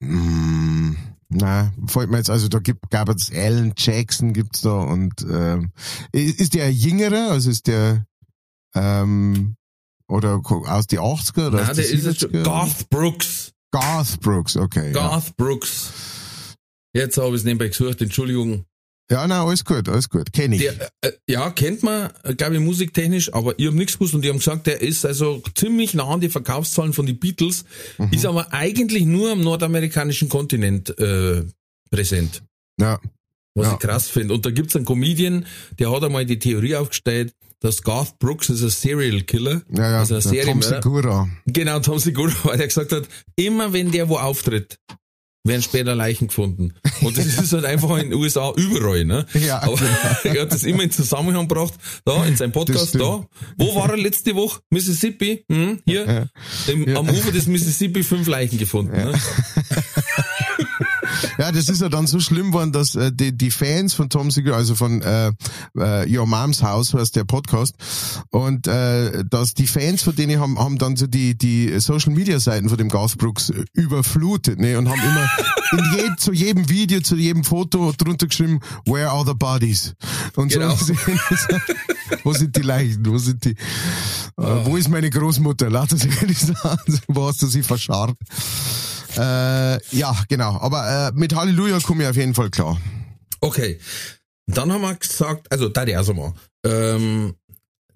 [0.00, 0.96] mm,
[1.30, 5.72] na, fällt mir jetzt, also da gibt, gab es Alan Jackson gibt's da und ähm,
[6.12, 8.06] ist der ein jüngerer, also ist der
[8.74, 9.56] ähm,
[10.08, 12.42] oder aus die 80er oder Nein, der ist jetzt schon 70er?
[12.44, 13.52] Garth Brooks.
[13.70, 14.86] Garth Brooks, okay.
[14.86, 14.92] Ja.
[14.92, 15.92] Garth Brooks.
[16.94, 18.64] Jetzt habe ich es nebenbei gesucht, Entschuldigung.
[19.10, 20.62] Ja, na, alles gut, alles gut, kenne ich.
[20.62, 24.28] Der, äh, ja, kennt man, glaube ich, musiktechnisch, aber ich habe nichts gewusst und die
[24.28, 27.64] haben gesagt, der ist also ziemlich nah an die Verkaufszahlen von den Beatles,
[27.98, 28.12] Mhm.
[28.12, 31.44] ist aber eigentlich nur am nordamerikanischen Kontinent äh,
[31.90, 32.42] präsent,
[32.80, 32.98] ja,
[33.54, 33.72] was Ja.
[33.74, 34.34] ich krass finde.
[34.34, 35.46] Und da gibt's einen Comedian,
[35.78, 39.98] der hat einmal die Theorie aufgestellt, dass Garth Brooks ist ein Serial Killer, ja, ja,
[39.98, 40.62] also ein der Tom.
[40.62, 41.28] Segura.
[41.46, 44.78] Genau, Tom Segura, weil der gesagt hat, immer wenn der wo auftritt,
[45.44, 46.74] werden später Leichen gefunden.
[47.00, 49.24] Und das ist halt einfach in den USA überall, ne?
[49.34, 49.78] Ja, Aber
[50.24, 51.74] er hat das immer in Zusammenhang gebracht,
[52.04, 53.24] da in seinem Podcast, da.
[53.56, 54.60] Wo war er letzte Woche?
[54.70, 55.44] Mississippi?
[55.50, 56.06] Hm, hier,
[56.66, 56.72] Ja.
[56.72, 58.92] im, am Ufer des Mississippi fünf Leichen gefunden.
[58.96, 59.12] Ne?
[61.38, 64.30] Ja, das ist ja dann so schlimm geworden, dass äh, die, die Fans von Tom
[64.30, 65.32] Segura, also von äh,
[65.78, 67.74] äh, Your Mom's House, heißt der Podcast,
[68.30, 72.38] und äh, dass die Fans von denen haben, haben dann so die, die Social Media
[72.40, 75.28] Seiten von dem Garth Brooks äh, überflutet, ne, und haben immer
[75.72, 79.94] in je, zu jedem Video, zu jedem Foto drunter geschrieben, where are the bodies?
[80.36, 80.74] Und Genau.
[80.74, 80.94] so,
[82.24, 83.04] wo sind die Leichen?
[83.06, 83.54] Wo sind die, äh,
[84.36, 85.68] wo ist meine Großmutter?
[85.70, 88.16] Lass uns ehrlich sagen, wo hast du sie verscharrt?
[89.18, 90.58] Äh, ja, genau.
[90.60, 92.80] Aber äh, mit Halleluja komme ich auf jeden Fall klar.
[93.40, 93.78] Okay.
[94.46, 96.32] Dann haben wir gesagt, also da die also mal,
[96.64, 97.34] ähm,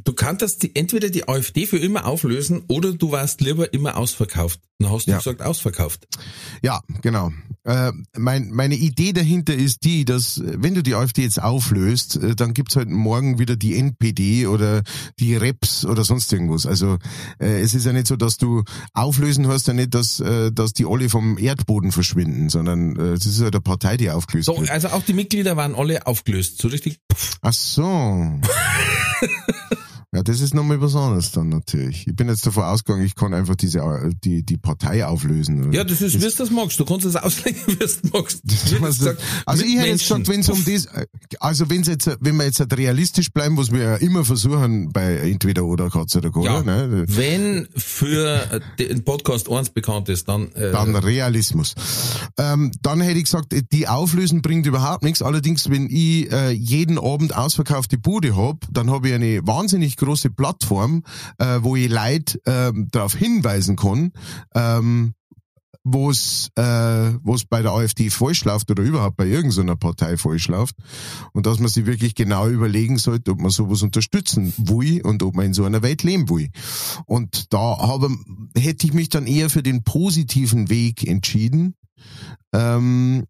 [0.05, 4.61] du kanntest die, entweder die AfD für immer auflösen oder du warst lieber immer ausverkauft.
[4.79, 5.19] Dann hast du Ja.
[5.19, 6.07] gesagt, ausverkauft.
[6.63, 7.31] Ja, genau.
[7.65, 12.17] Äh, mein, meine Idee dahinter ist die, dass äh, wenn du die AfD jetzt auflöst,
[12.17, 14.83] äh, dann gibt's halt morgen wieder die NPD oder
[15.21, 16.67] die Reps oder sonst irgendwas.
[16.67, 16.99] Also
[17.39, 20.73] äh, es ist ja nicht so, dass du auflösen hast ja nicht, dass, äh, dass
[20.73, 24.59] die alle vom Erdboden verschwinden, sondern äh, es ist halt eine Partei, die aufgelöst So,
[24.59, 24.71] wird.
[24.71, 26.59] also auch die Mitglieder waren alle aufgelöst.
[26.61, 26.99] So richtig.
[27.43, 28.41] Ach so.
[30.15, 32.07] Ja, das ist nochmal was anderes dann natürlich.
[32.07, 35.73] Ich bin jetzt davon ausgegangen, ich kann einfach diese äh, die die Partei auflösen.
[35.73, 36.79] Ja, das ist, wie du das magst.
[36.79, 38.43] Du kannst es auslegen, wie du es magst.
[38.83, 40.87] Gesagt, also ich hätte jetzt gesagt, wenn es um das,
[41.41, 45.17] also wenn's jetzt, wenn wir jetzt halt realistisch bleiben, was wir ja immer versuchen bei
[45.17, 47.05] entweder oder Katz oder Koda, Ja, ne?
[47.09, 51.75] wenn für den Podcast eins bekannt ist, dann, äh, Dann Realismus.
[52.37, 55.23] Ähm, dann hätte ich gesagt, die Auflösen bringt überhaupt nichts.
[55.23, 60.31] Allerdings, wenn ich äh, jeden Abend ausverkaufte Bude hab, dann habe ich eine wahnsinnig große
[60.31, 61.05] Plattform,
[61.39, 64.13] äh, wo ich Leute ähm, darauf hinweisen kann,
[64.55, 65.15] ähm,
[65.85, 70.49] wo es äh, wo's bei der AfD falsch läuft oder überhaupt bei irgendeiner Partei falsch
[70.49, 70.77] läuft
[71.33, 75.35] und dass man sich wirklich genau überlegen sollte, ob man sowas unterstützen will und ob
[75.35, 76.51] man in so einer Welt leben will.
[77.07, 78.11] Und da habe,
[78.57, 81.75] hätte ich mich dann eher für den positiven Weg entschieden,
[82.53, 83.25] ähm,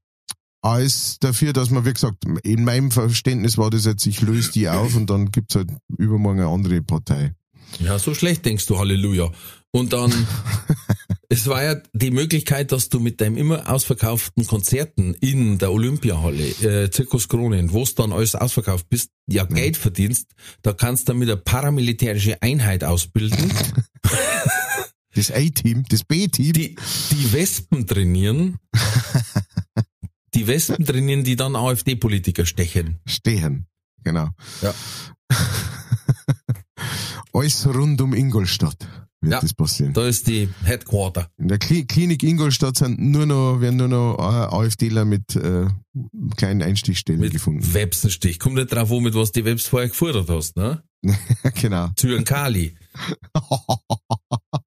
[0.62, 4.68] als dafür, dass man, wie gesagt, in meinem Verständnis war das jetzt, ich löse die
[4.68, 7.34] auf und dann gibt's halt übermorgen eine andere Partei.
[7.80, 9.30] ja, so schlecht denkst du, Halleluja.
[9.72, 10.12] Und dann,
[11.32, 16.44] Es war ja die Möglichkeit, dass du mit deinem immer ausverkauften Konzerten in der Olympiahalle,
[16.44, 20.26] äh, Zirkus Kronen, wo es dann alles ausverkauft bist, ja Geld verdienst.
[20.60, 23.50] Da kannst du mit eine paramilitärische Einheit ausbilden,
[25.14, 26.52] Das A-Team, das B-Team.
[26.52, 26.74] die,
[27.10, 28.58] die Wespen trainieren.
[30.34, 32.98] Die Wespen trainieren, die dann AfD-Politiker stechen.
[33.06, 33.66] Stehen.
[34.02, 34.28] Genau.
[34.62, 34.74] Ja.
[37.32, 38.86] Alles rund um Ingolstadt
[39.20, 39.40] wird Ja.
[39.40, 39.92] das passieren.
[39.92, 41.28] Da ist die Headquarter.
[41.38, 45.66] In der Kli Klinik Ingolstadt sind nur noch, werden nur noch äh, AfDler mit äh,
[46.36, 47.72] kleinen Einstichstellen Mit gefunden.
[47.72, 48.38] Websenstich.
[48.38, 50.82] Kommt nicht drauf an, mit was die Webs vorher gefordert hast, ne?
[51.60, 51.88] genau.
[51.96, 52.74] Zyankali.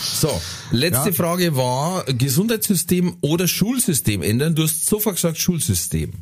[0.00, 0.40] So,
[0.70, 1.14] letzte Ja.
[1.14, 4.54] Frage war Gesundheitssystem oder Schulsystem ändern.
[4.54, 6.12] Du hast sofort gesagt Schulsystem.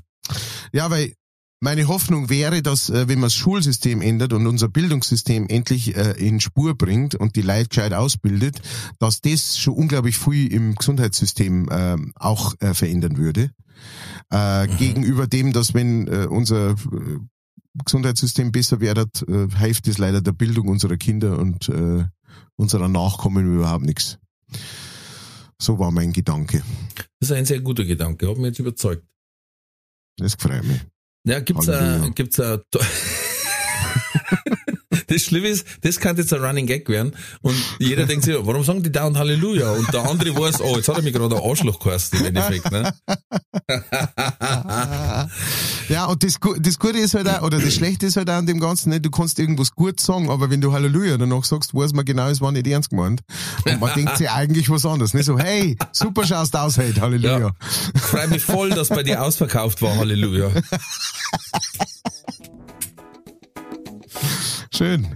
[0.73, 1.14] Ja, weil
[1.61, 6.12] meine Hoffnung wäre, dass äh, wenn man das Schulsystem ändert und unser Bildungssystem endlich äh,
[6.18, 8.61] in Spur bringt und die Leute gescheit ausbildet,
[8.99, 13.51] dass das schon unglaublich viel im Gesundheitssystem äh, auch äh, verändern würde.
[14.31, 16.77] Äh, Gegenüber dem, dass wenn unser
[17.85, 22.05] Gesundheitssystem besser wird, äh, hilft es leider der Bildung unserer Kinder und äh,
[22.57, 24.18] unserer Nachkommen überhaupt nichts.
[25.61, 26.62] So war mein Gedanke.
[27.20, 29.05] Das ist ein sehr guter Gedanke, hat mich jetzt überzeugt.
[30.16, 30.80] Das freut mich.
[31.24, 32.05] Ja, gibt's Halleluja.
[32.05, 32.59] a, gibt's a,
[35.12, 38.64] das Schlimme ist, das kann jetzt ein Running Gag werden und jeder denkt sich, warum
[38.64, 39.70] sagen die dauernd Halleluja?
[39.70, 42.70] Und der andere weiß, oh, jetzt hat er mich gerade ein Arschloch geheißen im Endeffekt,
[42.70, 42.94] ne?
[45.88, 48.46] Ja, und das, das Gute ist halt auch, oder das Schlechte ist halt auch an
[48.46, 49.00] dem Ganzen, ne?
[49.00, 52.40] du kannst irgendwas gut sagen, aber wenn du Halleluja danach sagst, weiß man genau, es
[52.40, 53.20] war nicht ernst gemeint.
[53.64, 55.14] Und man denkt sich eigentlich was anderes.
[55.14, 55.22] Ne?
[55.22, 57.38] So, hey, super schaust aus heute, Halleluja.
[57.38, 57.50] Ja.
[57.94, 60.50] Ich freue mich voll, dass bei dir ausverkauft war, Halleluja.
[64.75, 65.07] Schön.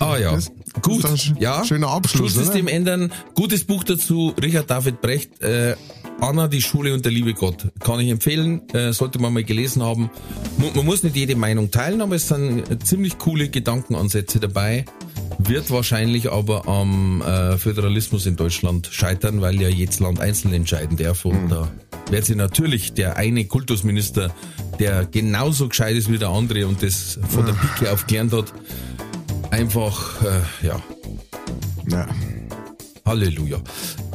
[0.00, 0.50] Ah ja, Das-
[0.82, 1.04] gut.
[1.04, 3.12] das ja, schöner Abschluss, Schulsystem ändern.
[3.34, 5.76] Gutes Buch dazu, Richard David Brecht, äh,
[6.20, 7.68] Anna, die Schule und der liebe Gott.
[7.80, 10.10] Kann ich empfehlen, äh, sollte man mal gelesen haben.
[10.58, 14.86] Mu- Man muss nicht jede Meinung teilen, aber es sind ziemlich coole Gedankenansätze dabei.
[15.38, 20.96] Wird wahrscheinlich aber am äh, Föderalismus in Deutschland scheitern, weil ja jedes Land einzeln entscheiden
[20.96, 21.24] darf.
[21.24, 21.48] Und Hm.
[21.50, 21.68] da
[22.10, 24.34] wird sich natürlich der eine Kultusminister,
[24.78, 28.52] der genauso gescheit ist wie der andere und das von der Pike auf gelernt hat,
[29.50, 30.82] einfach, äh, ja,
[31.88, 32.06] Ja.
[33.04, 33.58] Halleluja.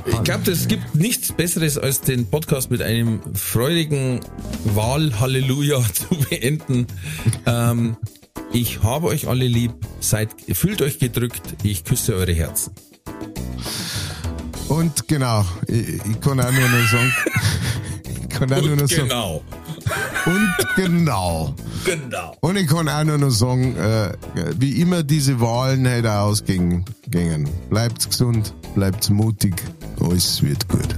[0.05, 4.19] Ich glaube, es gibt nichts Besseres, als den Podcast mit einem freudigen
[4.65, 6.87] Wahl-Halleluja zu beenden.
[7.45, 7.95] ähm,
[8.51, 12.73] ich habe euch alle lieb, seid, fühlt euch gedrückt, ich küsse eure Herzen.
[14.67, 17.13] Und genau, ich, ich kann auch nur noch sagen,
[18.21, 19.43] ich kann auch nur noch sagen, genau,
[20.25, 21.55] und genau.
[21.85, 22.35] genau.
[22.41, 24.13] Und ich kann auch nur noch sagen, äh,
[24.57, 26.85] wie immer diese Wahlen heute ausgingen.
[27.69, 29.55] Bleibt gesund, bleibt mutig,
[29.99, 30.95] alles wird gut.